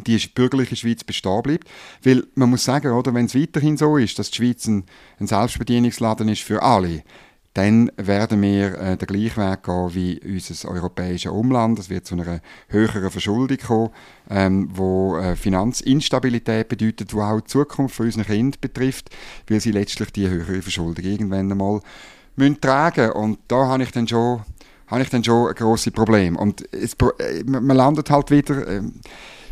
die 0.05 0.17
bürgerliche 0.17 0.75
Schweiz 0.75 1.03
bestehen 1.03 1.41
bleibt. 1.41 1.67
Weil 2.03 2.23
man 2.35 2.51
muss 2.51 2.63
sagen, 2.63 2.91
oder, 2.91 3.13
wenn 3.15 3.25
es 3.25 3.35
weiterhin 3.35 3.75
so 3.75 3.97
ist, 3.97 4.19
dass 4.19 4.29
die 4.29 4.37
Schweiz 4.37 4.67
ein, 4.67 4.85
ein 5.19 5.25
Selbstbedienungsladen 5.25 6.29
ist 6.29 6.43
für 6.43 6.61
alle, 6.61 7.03
dann 7.53 7.91
werden 7.97 8.41
wir 8.41 8.77
äh, 8.79 8.97
den 8.97 9.07
gleichen 9.07 9.43
Weg 9.43 9.63
gehen 9.63 9.93
wie 9.93 10.19
unser 10.23 10.69
europäisches 10.69 11.31
Umland. 11.31 11.79
Es 11.79 11.89
wird 11.89 12.05
zu 12.05 12.15
einer 12.15 12.39
höheren 12.69 13.11
Verschuldung 13.11 13.57
kommen, 13.57 13.89
ähm, 14.29 14.69
wo 14.73 15.17
äh, 15.17 15.35
Finanzinstabilität 15.35 16.69
bedeutet, 16.69 17.13
wo 17.13 17.21
auch 17.21 17.41
die 17.41 17.47
Zukunft 17.47 17.95
von 17.95 18.05
unseren 18.05 18.25
Kindern 18.25 18.59
betrifft, 18.61 19.09
weil 19.49 19.59
sie 19.59 19.71
letztlich 19.71 20.11
die 20.13 20.29
höhere 20.29 20.61
Verschuldung 20.61 21.03
irgendwann 21.03 21.51
einmal 21.51 21.81
müssen 22.37 22.61
tragen 22.61 23.11
Und 23.11 23.39
da 23.49 23.67
habe 23.67 23.83
ich 23.83 23.91
dann 23.91 24.07
schon, 24.07 24.41
habe 24.87 25.01
ich 25.01 25.09
dann 25.09 25.23
schon 25.23 25.49
ein 25.49 25.55
grosses 25.55 25.91
Problem. 25.91 26.37
Und 26.37 26.63
es, 26.73 26.95
äh, 27.19 27.43
man 27.43 27.75
landet 27.75 28.09
halt 28.09 28.31
wieder 28.31 28.65
äh, 28.65 28.81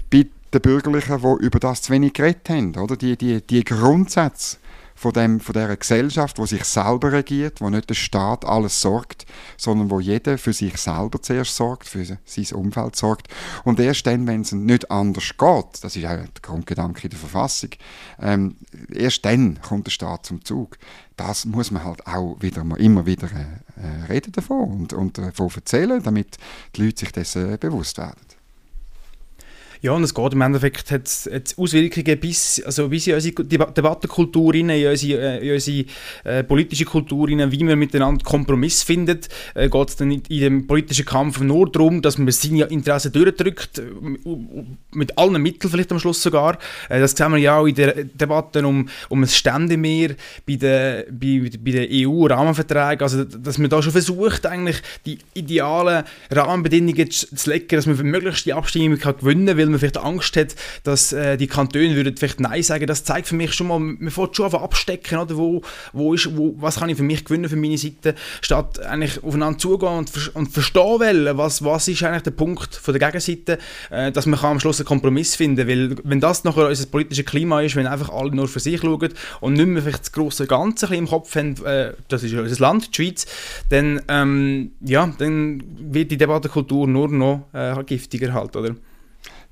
bei 0.09 0.25
den 0.53 0.61
Bürgerlichen, 0.61 1.19
die 1.21 1.45
über 1.45 1.59
das 1.59 1.81
zu 1.81 1.91
wenig 1.91 2.13
geredet 2.13 2.49
haben. 2.49 2.75
Oder? 2.77 2.95
Die, 2.95 3.17
die, 3.17 3.41
die 3.41 3.65
Grundsätze 3.65 4.57
von, 4.99 5.13
dem, 5.13 5.39
von 5.39 5.53
dieser 5.53 5.77
Gesellschaft, 5.77 6.37
wo 6.39 6.45
sich 6.45 6.65
selber 6.65 7.13
regiert, 7.13 7.61
wo 7.61 7.69
nicht 7.69 7.89
der 7.89 7.95
Staat 7.95 8.43
alles 8.43 8.81
sorgt, 8.81 9.25
sondern 9.55 9.89
wo 9.89 10.01
jeder 10.01 10.37
für 10.37 10.51
sich 10.51 10.75
selber 10.75 11.21
zuerst 11.21 11.55
sorgt, 11.55 11.87
für 11.87 12.03
sein 12.03 12.47
Umfeld 12.51 12.97
sorgt. 12.97 13.29
Und 13.63 13.79
erst 13.79 14.05
dann, 14.07 14.27
wenn 14.27 14.41
es 14.41 14.51
nicht 14.51 14.91
anders 14.91 15.37
geht, 15.37 15.83
das 15.83 15.95
ist 15.95 16.03
auch 16.03 16.17
der 16.17 16.27
Grundgedanke 16.41 17.07
der 17.07 17.17
Verfassung, 17.17 17.69
ähm, 18.21 18.57
erst 18.93 19.23
dann 19.23 19.61
kommt 19.61 19.87
der 19.87 19.91
Staat 19.91 20.25
zum 20.25 20.43
Zug. 20.43 20.77
Das 21.15 21.45
muss 21.45 21.71
man 21.71 21.85
halt 21.85 22.05
auch 22.05 22.35
wieder, 22.41 22.65
immer 22.77 23.05
wieder 23.05 23.29
äh, 23.31 24.11
reden 24.11 24.33
davon 24.33 24.81
und, 24.81 24.93
und 24.93 25.17
davon 25.17 25.49
erzählen, 25.55 26.03
damit 26.03 26.37
die 26.75 26.83
Leute 26.83 26.99
sich 26.99 27.13
dessen 27.13 27.57
bewusst 27.57 27.97
werden. 27.99 28.28
Ja, 29.81 29.93
und 29.93 30.03
es 30.03 30.13
geht 30.13 30.33
im 30.33 30.41
Endeffekt 30.41 30.91
hat 30.91 31.07
es 31.07 31.29
Auswirkungen 31.57 32.19
bis, 32.19 32.61
also 32.65 32.89
bis 32.89 33.07
in 33.07 33.13
unsere 33.13 33.45
Debattenkultur 33.45 34.53
in 34.55 34.69
unsere, 34.69 35.37
in 35.37 35.53
unsere 35.53 35.85
äh, 36.25 36.43
politische 36.43 36.83
Kultur 36.83 37.29
rein, 37.29 37.49
wie 37.49 37.63
man 37.63 37.79
miteinander 37.79 38.21
Kompromiss 38.25 38.83
findet. 38.83 39.29
Äh, 39.55 39.69
geht 39.69 39.87
es 39.87 39.95
dann 39.95 40.11
in, 40.11 40.21
in 40.27 40.39
dem 40.41 40.67
politischen 40.67 41.05
Kampf 41.05 41.39
nur 41.39 41.71
darum, 41.71 42.01
dass 42.01 42.17
man 42.17 42.29
seine 42.29 42.65
Interessen 42.65 43.13
durchdrückt, 43.13 43.79
äh, 43.79 43.83
mit 44.91 45.17
allen 45.17 45.41
Mitteln 45.41 45.71
vielleicht 45.71 45.93
am 45.93 45.99
Schluss 45.99 46.21
sogar. 46.21 46.57
Äh, 46.89 46.99
das 46.99 47.11
sehen 47.11 47.31
wir 47.31 47.37
ja 47.37 47.59
auch 47.59 47.65
in 47.65 47.75
der 47.75 48.03
Debatte 48.03 48.67
um, 48.67 48.89
um 49.07 49.21
das 49.21 49.37
Ständemeer 49.37 50.15
bei 50.45 50.57
den, 50.57 51.05
bei, 51.09 51.51
bei 51.57 51.71
den 51.71 51.87
EU-Rahmenverträgen, 51.89 53.01
also 53.01 53.23
dass 53.23 53.57
man 53.57 53.69
da 53.69 53.81
schon 53.81 53.93
versucht, 53.93 54.45
eigentlich 54.45 54.81
die 55.05 55.19
idealen 55.35 56.03
Rahmenbedingungen 56.29 57.09
zu, 57.09 57.33
zu 57.33 57.49
legen, 57.49 57.67
dass 57.69 57.85
man 57.85 57.95
möglichst 58.01 58.45
die 58.45 58.51
Abstimmung 58.51 58.97
kann 58.97 59.15
gewinnen 59.17 59.47
kann, 59.47 59.68
man 59.69 59.79
vielleicht 59.79 59.97
Angst 59.97 60.35
hat, 60.35 60.55
dass 60.83 61.13
äh, 61.13 61.37
die 61.37 61.47
Kantone 61.47 61.95
würden 61.95 62.17
vielleicht 62.17 62.39
Nein 62.39 62.63
sagen. 62.63 62.87
Das 62.87 63.03
zeigt 63.03 63.27
für 63.27 63.35
mich 63.35 63.53
schon 63.53 63.67
mal, 63.67 63.79
man 63.79 64.09
fährt 64.11 64.35
schon 64.35 64.45
einfach 64.45 64.61
abstecken, 64.61 65.19
oder? 65.19 65.37
Wo, 65.37 65.61
wo 65.93 66.13
ist, 66.13 66.35
wo, 66.35 66.55
was 66.57 66.79
kann 66.79 66.89
ich 66.89 66.97
für 66.97 67.03
mich 67.03 67.23
gewinnen 67.25 67.49
für 67.49 67.55
meine 67.55 67.77
Seite, 67.77 68.15
statt 68.41 68.79
eigentlich 68.79 69.23
aufeinander 69.23 69.59
zugehen 69.59 69.97
und, 69.97 70.35
und 70.35 70.51
verstehen 70.51 70.99
wollen, 70.99 71.37
was, 71.37 71.63
was 71.63 71.87
ist 71.87 72.03
eigentlich 72.03 72.23
der 72.23 72.31
Punkt 72.31 72.75
von 72.75 72.93
der 72.93 73.07
Gegenseite, 73.07 73.57
äh, 73.89 74.11
dass 74.11 74.25
man 74.25 74.39
kann 74.39 74.51
am 74.51 74.59
Schluss 74.59 74.79
einen 74.79 74.87
Kompromiss 74.87 75.35
finden 75.35 75.67
weil 75.67 75.95
wenn 76.03 76.19
das 76.19 76.43
nachher 76.43 76.67
unser 76.67 76.85
politisches 76.87 77.25
Klima 77.25 77.61
ist, 77.61 77.75
wenn 77.75 77.87
einfach 77.87 78.09
alle 78.09 78.35
nur 78.35 78.47
für 78.47 78.59
sich 78.59 78.81
schauen 78.81 79.13
und 79.41 79.53
nicht 79.53 79.67
mehr 79.67 79.81
vielleicht 79.81 80.01
das 80.01 80.11
große 80.11 80.47
Ganze 80.47 80.93
im 80.95 81.07
Kopf 81.07 81.35
haben, 81.35 81.55
äh, 81.65 81.93
das 82.07 82.23
ist 82.23 82.33
unser 82.33 82.59
Land, 82.59 82.89
die 82.89 82.95
Schweiz, 82.95 83.25
dann, 83.69 84.01
ähm, 84.07 84.71
ja, 84.81 85.13
dann 85.17 85.63
wird 85.79 86.11
die 86.11 86.17
Debattenkultur 86.17 86.87
nur 86.87 87.09
noch 87.09 87.47
äh, 87.53 87.75
giftiger 87.85 88.33
halt, 88.33 88.55
oder? 88.55 88.75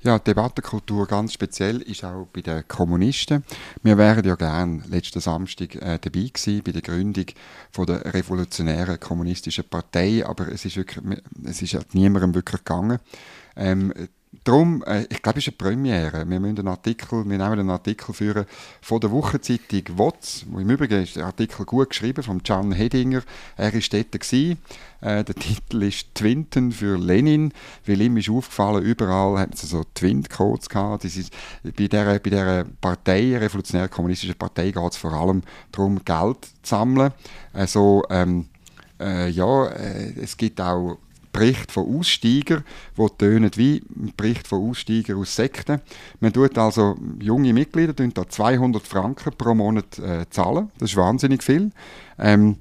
Ja, 0.00 0.20
Debattenkultur 0.20 1.08
ganz 1.08 1.32
speziell 1.32 1.82
ist 1.82 2.04
auch 2.04 2.28
bei 2.32 2.40
den 2.40 2.66
Kommunisten. 2.68 3.42
Wir 3.82 3.98
wären 3.98 4.24
ja 4.24 4.36
gern 4.36 4.84
letzten 4.88 5.18
Samstag 5.18 5.74
äh, 5.74 5.98
dabei 6.00 6.30
gewesen 6.32 6.62
bei 6.64 6.70
der 6.70 6.82
Gründung 6.82 7.26
von 7.72 7.86
der 7.86 8.14
revolutionären 8.14 9.00
kommunistischen 9.00 9.64
Partei, 9.64 10.24
aber 10.24 10.52
es 10.52 10.64
ist 10.64 10.76
wirklich, 10.76 11.20
es 11.44 11.62
ist 11.62 11.74
halt 11.74 11.94
niemandem 11.96 12.32
wirklich 12.32 12.62
gegangen. 12.62 13.00
Ähm, 13.56 13.92
Darum, 14.44 14.82
äh, 14.86 15.04
ich 15.08 15.22
glaube, 15.22 15.38
es 15.38 15.46
ist 15.46 15.54
eine 15.60 15.70
Premiere. 15.70 16.28
Wir, 16.28 16.40
müssen 16.40 16.58
einen 16.58 16.68
Artikel, 16.68 17.24
wir 17.24 17.38
nehmen 17.38 17.60
einen 17.60 17.70
Artikel 17.70 18.12
führen 18.12 18.44
von 18.82 19.00
der 19.00 19.10
Wochenzeitung 19.10 19.82
WOTS, 19.96 20.44
wo 20.50 20.58
im 20.58 20.68
Übrigen 20.68 21.02
ist 21.02 21.16
der 21.16 21.26
Artikel 21.26 21.64
gut 21.64 21.90
geschrieben, 21.90 22.22
von 22.22 22.42
Can 22.42 22.72
Hedinger. 22.72 23.22
Er 23.56 23.72
war 23.72 23.80
dort. 23.90 24.12
Gewesen. 24.12 24.58
Äh, 25.00 25.24
der 25.24 25.34
Titel 25.34 25.82
ist 25.82 26.14
«Twinten 26.14 26.72
für 26.72 26.98
Lenin», 26.98 27.52
weil 27.86 28.00
ihm 28.00 28.16
ist 28.18 28.28
aufgefallen, 28.28 28.82
überall 28.84 29.38
haben 29.38 29.52
sie 29.54 29.66
so 29.66 29.84
Twint-Codes 29.94 30.68
gehabt. 30.68 31.04
Das 31.04 31.16
ist, 31.16 31.32
bei 31.62 31.70
dieser, 31.70 32.04
bei 32.04 32.30
dieser 32.30 32.64
Partei, 32.64 33.36
revolutionär-kommunistischen 33.38 34.36
Partei, 34.36 34.72
geht 34.72 34.92
es 34.92 34.96
vor 34.96 35.12
allem 35.12 35.42
darum, 35.72 36.04
Geld 36.04 36.44
zu 36.62 36.74
sammeln. 36.76 37.12
Also, 37.52 38.02
ähm, 38.10 38.46
äh, 39.00 39.28
ja, 39.30 39.66
äh, 39.66 40.12
es 40.20 40.36
gibt 40.36 40.60
auch 40.60 40.98
Bericht 41.38 41.70
von 41.70 41.98
Aussteigern, 41.98 42.64
die 42.96 43.06
tönen 43.16 43.50
wie 43.54 43.82
Bericht 44.16 44.48
von 44.48 44.68
Aussteigern 44.68 45.18
aus 45.18 45.36
Sekten. 45.36 45.80
Man 46.18 46.32
tut 46.32 46.58
also 46.58 46.96
junge 47.20 47.52
Mitglieder 47.52 47.92
da 47.92 48.28
200 48.28 48.84
Franken 48.84 49.32
pro 49.38 49.54
Monat 49.54 49.98
äh, 50.00 50.26
zahlen. 50.30 50.70
Das 50.78 50.90
ist 50.90 50.96
wahnsinnig 50.96 51.44
viel. 51.44 51.70
Ähm, 52.18 52.56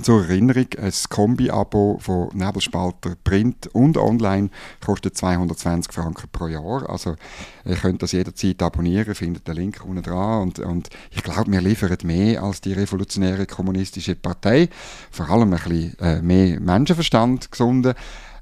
zur 0.00 0.22
Erinnerung, 0.22 0.66
ein 0.80 0.92
Kombi-Abo 1.10 1.98
von 2.00 2.30
Nebelspalter 2.32 3.14
Print 3.22 3.66
und 3.74 3.98
Online 3.98 4.48
kostet 4.84 5.16
220 5.18 5.92
Franken 5.92 6.28
pro 6.32 6.46
Jahr. 6.46 6.88
Also 6.88 7.16
ihr 7.66 7.76
könnt 7.76 8.02
das 8.02 8.12
jederzeit 8.12 8.62
abonnieren, 8.62 9.14
findet 9.14 9.46
den 9.46 9.56
Link 9.56 9.84
unten 9.84 10.02
dran. 10.02 10.42
Und, 10.42 10.58
und 10.60 10.88
ich 11.10 11.22
glaube, 11.22 11.52
wir 11.52 11.60
liefern 11.60 11.94
mehr 12.04 12.42
als 12.42 12.62
die 12.62 12.72
revolutionäre 12.72 13.44
kommunistische 13.44 14.16
Partei. 14.16 14.70
Vor 15.10 15.28
allem 15.28 15.52
ein 15.52 15.60
bisschen 15.62 15.98
äh, 15.98 16.22
mehr 16.22 16.58
Menschenverstand 16.58 17.50
gesunden. 17.52 17.92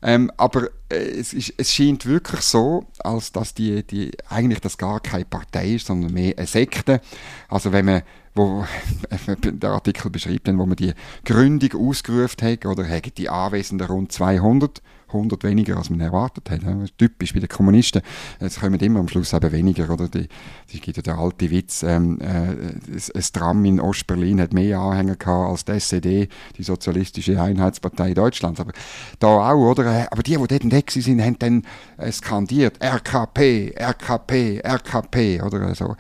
Ähm, 0.03 0.31
aber 0.37 0.71
äh, 0.91 0.97
es, 0.97 1.33
ist, 1.33 1.55
es 1.57 1.75
scheint 1.75 2.07
wirklich 2.07 2.41
so, 2.41 2.87
als 3.01 3.33
dass 3.33 3.55
die, 3.55 3.83
die 3.83 4.13
eigentlich 4.29 4.61
das 4.61 4.79
gar 4.79 5.01
keine 5.01 5.25
Partei 5.27 5.75
ist, 5.75 5.87
sondern 5.87 6.13
mehr 6.13 6.35
eine 6.37 6.47
Sekte. 6.47 7.01
Also 7.49 7.73
wenn 7.73 7.85
man 7.85 8.03
wo 8.35 8.65
der 9.45 9.71
Artikel 9.71 10.11
beschreibt, 10.11 10.47
wo 10.47 10.67
man 10.67 10.77
die 10.77 10.93
Gründung 11.25 11.89
ausgerufen 11.89 12.43
hat, 12.43 12.65
oder 12.65 12.89
haben 12.89 13.13
die 13.17 13.29
Anwesenden 13.29 13.89
rund 13.89 14.13
200 14.13 14.81
100 15.13 15.43
weniger, 15.45 15.77
als 15.77 15.91
man 15.91 16.01
erwartet 16.01 16.51
hat. 16.51 16.61
Typisch 16.99 17.35
bei 17.35 17.41
den 17.41 17.49
Kommunisten. 17.49 18.03
Es 18.39 18.61
kommen 18.61 18.81
immer 18.81 19.01
am 19.01 19.09
Schluss 19.09 19.33
eben 19.33 19.53
weniger. 19.53 19.91
Oder? 19.91 20.09
Die, 20.09 20.29
die 20.73 20.81
gibt 20.81 20.97
ja 20.97 21.03
den 21.03 21.15
alten 21.15 21.51
Witz, 21.51 21.83
ähm, 21.83 22.19
äh, 22.21 23.15
ein 23.15 23.25
Tram 23.33 23.65
in 23.65 23.81
Ostberlin 23.81 24.41
hat 24.41 24.53
mehr 24.53 24.79
Anhänger 24.79 25.17
gehabt 25.17 25.51
als 25.51 25.65
die 25.65 25.73
SED, 25.73 26.29
die 26.57 26.63
Sozialistische 26.63 27.41
Einheitspartei 27.41 28.15
Deutschlands. 28.15 28.61
Aber 28.61 28.73
da 29.19 29.29
auch, 29.29 29.71
oder? 29.71 29.85
Äh, 29.87 30.07
aber 30.11 30.23
die, 30.23 30.33
die 30.33 30.37
dort 30.37 30.63
entdeckt 30.63 30.91
sind, 30.91 31.21
haben 31.21 31.39
dann 31.39 31.63
äh, 31.97 32.11
skandiert, 32.13 32.83
RKP, 32.83 33.75
RKP, 33.79 34.61
RKP, 34.65 35.43
oder? 35.43 35.61
Also, 35.63 35.97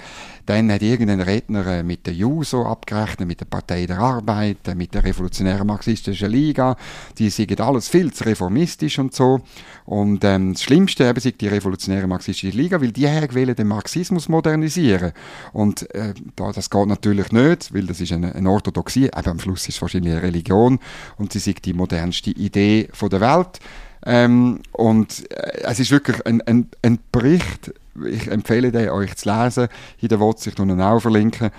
dann 0.46 0.73
hat 0.73 0.83
irgendein 0.83 1.20
Redner 1.20 1.66
äh, 1.66 1.83
mit 1.83 2.07
der 2.07 2.14
JUSO 2.14 2.64
abgerechnet, 2.66 3.29
mit 3.29 3.40
der 3.40 3.44
Partei 3.44 3.87
der 3.87 3.99
Arbeit, 3.99 4.75
mit 4.75 4.94
der 4.94 5.05
Revolutionären 5.05 5.66
Marxistischen 5.66 6.31
Liga. 6.31 6.77
Die 7.18 7.31
sind 7.31 7.61
alles 7.61 7.88
viel 7.88 8.12
zu 8.12 8.25
reformistisch 8.25 8.99
und 9.01 9.15
so. 9.15 9.41
Und 9.87 10.23
ähm, 10.25 10.53
das 10.53 10.63
Schlimmste 10.63 11.09
eben 11.09 11.19
ist 11.19 11.41
die 11.41 11.49
Revolutionäre 11.49 12.07
Marxistische 12.07 12.57
Liga, 12.57 12.81
weil 12.81 12.93
die 12.93 13.07
wollen 13.07 13.57
den 13.57 13.67
Marxismus 13.67 14.29
modernisieren. 14.29 15.13
Und 15.53 15.93
äh, 15.95 16.15
da, 16.37 16.53
das 16.53 16.71
geht 16.71 16.87
natürlich 16.87 17.33
nicht, 17.33 17.75
weil 17.75 17.87
das 17.87 18.01
ist 18.01 18.13
eine, 18.13 18.35
eine 18.35 18.51
Orthodoxie, 18.51 19.13
aber 19.13 19.33
am 19.33 19.41
Schluss 19.41 19.69
ist 19.69 19.77
es 19.77 19.83
wahrscheinlich 19.83 20.13
eine 20.13 20.23
Religion 20.23 20.79
und 21.17 21.33
sie 21.33 21.41
sind 21.41 21.65
die 21.65 21.73
modernste 21.73 22.31
Idee 22.31 22.89
von 22.93 23.11
der 23.11 23.21
Welt. 23.21 23.59
Ähm, 24.07 24.61
und 24.73 25.31
äh, 25.33 25.63
es 25.63 25.81
ist 25.81 25.91
wirklich 25.91 26.25
ein, 26.27 26.41
ein, 26.43 26.69
ein 26.83 26.99
Bericht, 27.13 27.73
ich 28.07 28.29
empfehle 28.29 28.73
den 28.73 28.91
euch 28.91 29.17
zu 29.17 29.31
lesen, 29.31 29.69
in 30.01 30.09
der 30.09 30.21
WhatsApp, 30.21 30.59
ich 30.59 31.03
verlinken, 31.03 31.51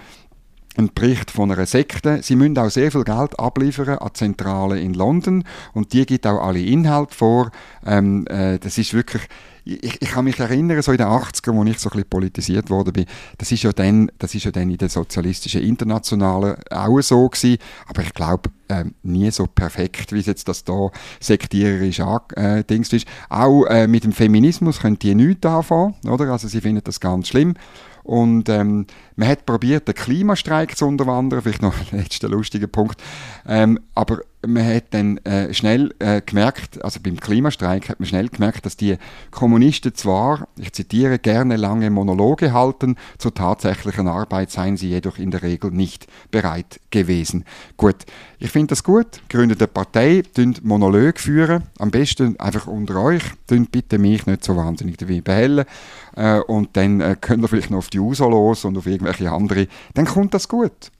ein 0.78 0.90
Bericht 0.94 1.32
von 1.32 1.52
einer 1.52 1.66
Sekte. 1.66 2.22
Sie 2.24 2.36
müssen 2.36 2.58
auch 2.58 2.70
sehr 2.70 2.92
viel 2.92 3.04
Geld 3.04 3.40
abliefern 3.40 3.98
an 3.98 4.14
Zentrale 4.14 4.80
in 4.80 4.94
London 4.94 5.44
und 5.74 5.94
die 5.94 6.06
gibt 6.06 6.26
auch 6.26 6.42
alle 6.42 6.62
Inhalte 6.62 7.16
vor. 7.16 7.52
Ähm, 7.86 8.26
äh, 8.28 8.58
das 8.58 8.78
ist 8.78 8.94
wirklich 8.94 9.24
ich, 9.64 10.02
ich 10.02 10.10
kann 10.10 10.26
mich 10.26 10.40
erinnern, 10.40 10.82
so 10.82 10.92
in 10.92 10.98
den 10.98 11.08
80ern, 11.08 11.54
wo 11.54 11.64
ich 11.64 11.80
so 11.80 11.90
ein 11.90 11.94
bisschen 11.94 12.10
politisiert 12.10 12.70
worden 12.70 12.94
bin, 12.94 13.06
das 13.38 13.52
ist 13.52 13.64
ja 13.64 13.72
dann, 13.72 14.12
das 14.18 14.34
ist 14.34 14.46
ja 14.46 14.52
dann 14.52 14.70
in 14.70 14.78
der 14.78 14.90
sozialistischen 14.90 15.62
Internationalen 15.62 16.56
auch 16.70 17.02
so 17.02 17.28
gewesen, 17.30 17.58
aber 17.88 18.02
ich 18.02 18.14
glaube, 18.14 18.50
ähm, 18.70 18.96
nie 19.04 19.30
so 19.32 19.48
perfekt, 19.48 20.14
wie 20.14 20.20
jetzt 20.20 20.48
das 20.48 20.64
da 20.64 20.90
sektiererisch 21.20 22.00
angedingst 22.00 22.94
äh, 22.94 22.98
ist. 22.98 23.08
Auch 23.30 23.66
äh, 23.66 23.88
mit 23.88 24.04
dem 24.04 24.14
Feminismus 24.14 24.80
können 24.80 24.98
die 24.98 25.14
nichts 25.14 25.46
anfangen, 25.46 25.96
oder? 26.08 26.32
Also 26.32 26.48
sie 26.48 26.62
finden 26.62 26.82
das 26.84 27.00
ganz 27.00 27.28
schlimm. 27.28 27.56
Und 28.12 28.50
ähm, 28.50 28.88
man 29.16 29.30
hat 29.30 29.46
probiert, 29.46 29.88
den 29.88 29.96
Klimastreik 29.96 30.76
zu 30.76 30.86
unterwandern, 30.86 31.42
vielleicht 31.42 31.62
noch 31.62 31.74
ein 31.80 32.00
letzter 32.00 32.28
lustiger 32.28 32.68
Punkt. 32.68 33.02
Ähm, 33.48 33.80
aber 33.96 34.20
man 34.46 34.66
hat 34.66 34.86
dann 34.92 35.18
äh, 35.20 35.54
schnell 35.54 35.94
äh, 36.00 36.22
gemerkt, 36.22 36.84
also 36.84 37.00
beim 37.02 37.20
Klimastreik 37.20 37.90
hat 37.90 38.00
man 38.00 38.08
schnell 38.08 38.30
gemerkt, 38.30 38.66
dass 38.66 38.76
die 38.76 38.98
Kommunisten 39.30 39.94
zwar, 39.94 40.48
ich 40.58 40.74
zitiere, 40.74 41.20
gerne 41.20 41.58
lange 41.58 41.90
Monologe 41.90 42.54
halten, 42.54 42.96
zur 43.18 43.34
tatsächlichen 43.34 44.08
Arbeit 44.08 44.52
seien 44.52 44.78
sie 44.78 44.90
jedoch 44.90 45.18
in 45.18 45.32
der 45.32 45.44
Regel 45.44 45.72
nicht 45.72 46.08
bereit 46.32 46.80
gewesen. 46.90 47.46
Gut, 47.78 47.98
ich 48.40 48.50
finde 48.50 48.68
das 48.68 48.84
gut. 48.84 49.22
Gründet 49.30 49.62
eine 49.62 49.68
Partei, 49.68 50.24
Monolog 50.64 51.20
führen, 51.20 51.64
am 51.78 51.92
besten 51.92 52.40
einfach 52.40 52.68
unter 52.68 52.96
euch, 53.02 53.24
bitte 53.48 54.00
mich 54.00 54.26
nicht 54.26 54.44
so 54.44 54.56
wahnsinnig 54.56 54.98
dabei 54.98 55.22
behellen 55.22 55.66
äh, 56.16 56.40
und 56.40 56.70
dann 56.74 57.02
äh, 57.02 57.16
könnt 57.20 57.44
ihr 57.44 57.48
vielleicht 57.48 57.70
noch 57.70 57.80
auf 57.80 57.90
die 57.90 58.00
USA 58.00 58.26
los 58.26 58.66
und 58.66 58.78
auf 58.78 58.88
irgendwelche 58.88 59.32
andere, 59.32 59.68
dann 59.94 60.06
kommt 60.06 60.34
das 60.34 60.48
gut. 60.48 60.92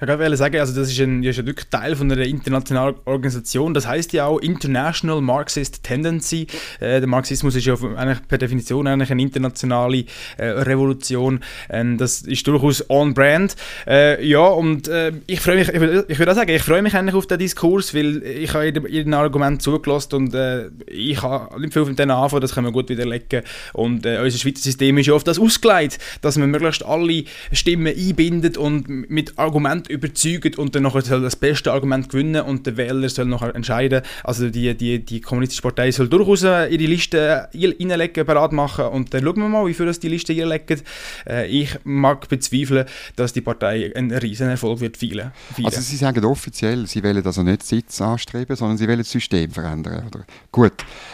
Ich 0.00 0.08
wollte 0.08 0.36
sagen, 0.36 0.58
also 0.58 0.74
das 0.74 0.90
ist, 0.90 1.00
ein, 1.00 1.22
ist 1.22 1.36
ja 1.36 1.46
wirklich 1.46 1.68
Teil 1.68 1.94
von 1.94 2.10
einer 2.10 2.22
internationalen 2.22 2.96
Organisation. 3.04 3.74
Das 3.74 3.86
heißt 3.86 4.12
ja 4.12 4.26
auch 4.26 4.38
International 4.38 5.20
Marxist 5.20 5.82
Tendency. 5.82 6.46
Äh, 6.80 7.00
der 7.00 7.06
Marxismus 7.06 7.54
ist 7.54 7.66
ja 7.66 7.74
eigentlich 7.96 8.26
per 8.26 8.38
Definition 8.38 8.86
eigentlich 8.86 9.10
eine 9.10 9.22
internationale 9.22 10.04
äh, 10.36 10.46
Revolution. 10.46 11.40
Ähm, 11.68 11.98
das 11.98 12.22
ist 12.22 12.46
durchaus 12.46 12.88
on 12.90 13.14
brand. 13.14 13.56
Äh, 13.86 14.26
ja, 14.26 14.46
und 14.46 14.88
äh, 14.88 15.12
ich 15.26 15.40
freue 15.40 15.56
mich, 15.56 15.68
ich 15.68 15.80
würde 15.80 16.04
ich 16.08 16.18
würd 16.18 16.28
auch 16.28 16.34
sagen, 16.34 16.50
ich 16.50 16.62
freue 16.62 16.82
mich 16.82 16.94
eigentlich 16.94 17.14
auf 17.14 17.26
den 17.26 17.38
Diskurs, 17.38 17.94
weil 17.94 18.22
ich 18.22 18.52
habe 18.54 18.64
jedem, 18.64 18.86
jedem 18.86 19.14
Argument 19.14 19.62
zugelassen 19.62 20.14
und 20.14 20.34
äh, 20.34 20.68
ich 20.86 21.22
habe 21.22 21.60
nicht 21.60 21.72
viel 21.72 21.84
von 21.84 21.94
denen 21.94 22.10
anfangen, 22.10 22.42
das 22.42 22.54
können 22.54 22.66
wir 22.66 22.72
gut 22.72 22.88
widerlegen. 22.88 23.42
Und 23.72 24.04
äh, 24.04 24.18
unser 24.22 24.38
Schweizer 24.38 24.62
System 24.62 24.98
ist 24.98 25.06
ja 25.06 25.14
auf 25.14 25.24
das 25.24 25.38
ausgelegt, 25.38 25.98
dass 26.22 26.36
man 26.36 26.50
möglichst 26.50 26.84
alle 26.84 27.24
Stimmen 27.52 27.86
einbindet 27.86 28.56
und 28.56 28.88
mit 28.88 29.38
Argumenten 29.38 29.59
Argument 29.60 29.88
überzeugt 29.88 30.58
und 30.58 30.74
dann 30.74 30.84
nachher 30.84 31.02
soll 31.02 31.20
das 31.20 31.36
beste 31.36 31.72
Argument 31.72 32.08
gewinnen 32.08 32.42
und 32.42 32.66
der 32.66 32.76
Wähler 32.76 33.08
soll 33.08 33.26
nachher 33.26 33.54
entscheiden. 33.54 34.02
Also 34.24 34.48
die, 34.48 34.74
die, 34.74 35.04
die 35.04 35.20
kommunistische 35.20 35.62
Partei 35.62 35.90
soll 35.90 36.08
durchaus 36.08 36.42
ihre 36.42 36.68
Liste 36.68 37.48
reinlegen, 37.54 38.24
bereit 38.24 38.52
machen 38.52 38.86
und 38.86 39.12
dann 39.12 39.22
schauen 39.22 39.36
wir 39.36 39.48
mal, 39.48 39.66
wie 39.66 39.74
viel 39.74 39.86
das 39.86 40.00
die 40.00 40.08
Liste 40.08 40.32
reinlegen. 40.32 40.80
Äh, 41.28 41.46
ich 41.48 41.78
mag 41.84 42.28
bezweifeln, 42.28 42.86
dass 43.16 43.32
die 43.32 43.42
Partei 43.42 43.92
einen 43.94 44.12
riesen 44.12 44.48
Erfolg 44.48 44.80
wird 44.80 44.96
feiern. 44.96 45.32
Also 45.62 45.80
Sie 45.80 45.96
sagen 45.96 46.24
offiziell, 46.24 46.86
Sie 46.86 47.02
wollen 47.02 47.24
also 47.24 47.42
nicht 47.42 47.62
Sitz 47.62 48.00
anstreben, 48.00 48.56
sondern 48.56 48.78
Sie 48.78 48.86
wollen 48.88 48.98
das 48.98 49.10
System 49.10 49.50
verändern. 49.50 50.06
Oder? 50.06 50.24
Gut. 50.50 50.72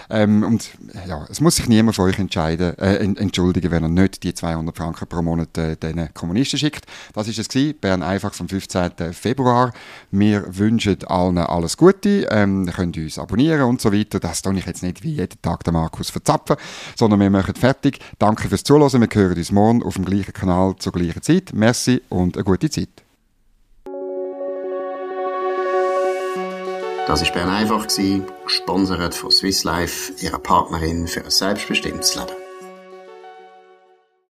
Ähm, 0.09 0.45
und 0.45 0.71
ja, 1.09 1.27
es 1.29 1.41
muss 1.41 1.57
sich 1.57 1.69
niemand 1.69 1.97
von 1.97 2.09
euch 2.09 2.19
entscheiden, 2.19 2.79
äh, 2.79 2.97
entschuldigen, 2.97 3.71
wenn 3.73 3.83
er 3.83 3.89
nicht 3.89 4.23
die 4.23 4.35
200 4.35 4.77
Franken 4.77 5.07
pro 5.09 5.23
Monat 5.23 5.59
äh, 5.59 5.77
den 5.77 6.13
Kommunisten 6.15 6.59
schickt. 6.59 6.87
Das 7.13 7.27
ist 7.27 7.39
es 7.39 7.49
gewesen, 7.57 7.79
Bern 7.81 8.03
einfach 8.03 8.35
vom 8.37 8.49
15. 8.49 9.13
Februar. 9.13 9.73
Wir 10.11 10.45
wünschen 10.57 11.05
allen 11.07 11.39
alles 11.39 11.77
Gute, 11.77 12.29
ähm, 12.31 12.71
könnt 12.75 12.97
uns 12.97 13.19
abonnieren 13.19 13.63
und 13.63 13.81
so 13.81 13.93
weiter. 13.93 14.21
Das 14.21 14.43
tue 14.43 14.57
ich 14.59 14.67
jetzt 14.67 14.83
nicht 14.83 15.03
wie 15.03 15.15
jeden 15.15 15.41
Tag 15.43 15.65
der 15.65 15.73
Markus 15.73 16.11
verzapfen, 16.11 16.57
sondern 16.97 17.21
wir 17.21 17.31
machen 17.31 17.55
fertig. 17.55 17.99
Danke 18.19 18.49
fürs 18.49 18.65
Zuhören. 18.65 19.01
Wir 19.01 19.09
hören 19.13 19.37
uns 19.37 19.53
morgen 19.53 19.83
auf 19.83 19.95
dem 19.95 20.05
gleichen 20.05 20.33
Kanal 20.33 20.77
zur 20.79 20.93
gleichen 20.93 21.23
Zeit. 21.23 21.53
Merci 21.53 22.03
und 22.09 22.37
eine 22.37 22.45
gute 22.45 22.71
Zeit. 22.71 22.89
Das 27.07 27.23
war 27.23 27.33
Bern 27.35 27.51
einfach, 27.51 27.87
gesponsert 28.45 29.15
von 29.15 29.31
Swiss 29.31 29.63
Life, 29.63 30.13
ihrer 30.21 30.41
Partnerin 30.41 31.07
für 31.07 31.23
ein 31.23 31.31
selbstbestimmtes 31.31 32.17
Leben. 32.17 32.46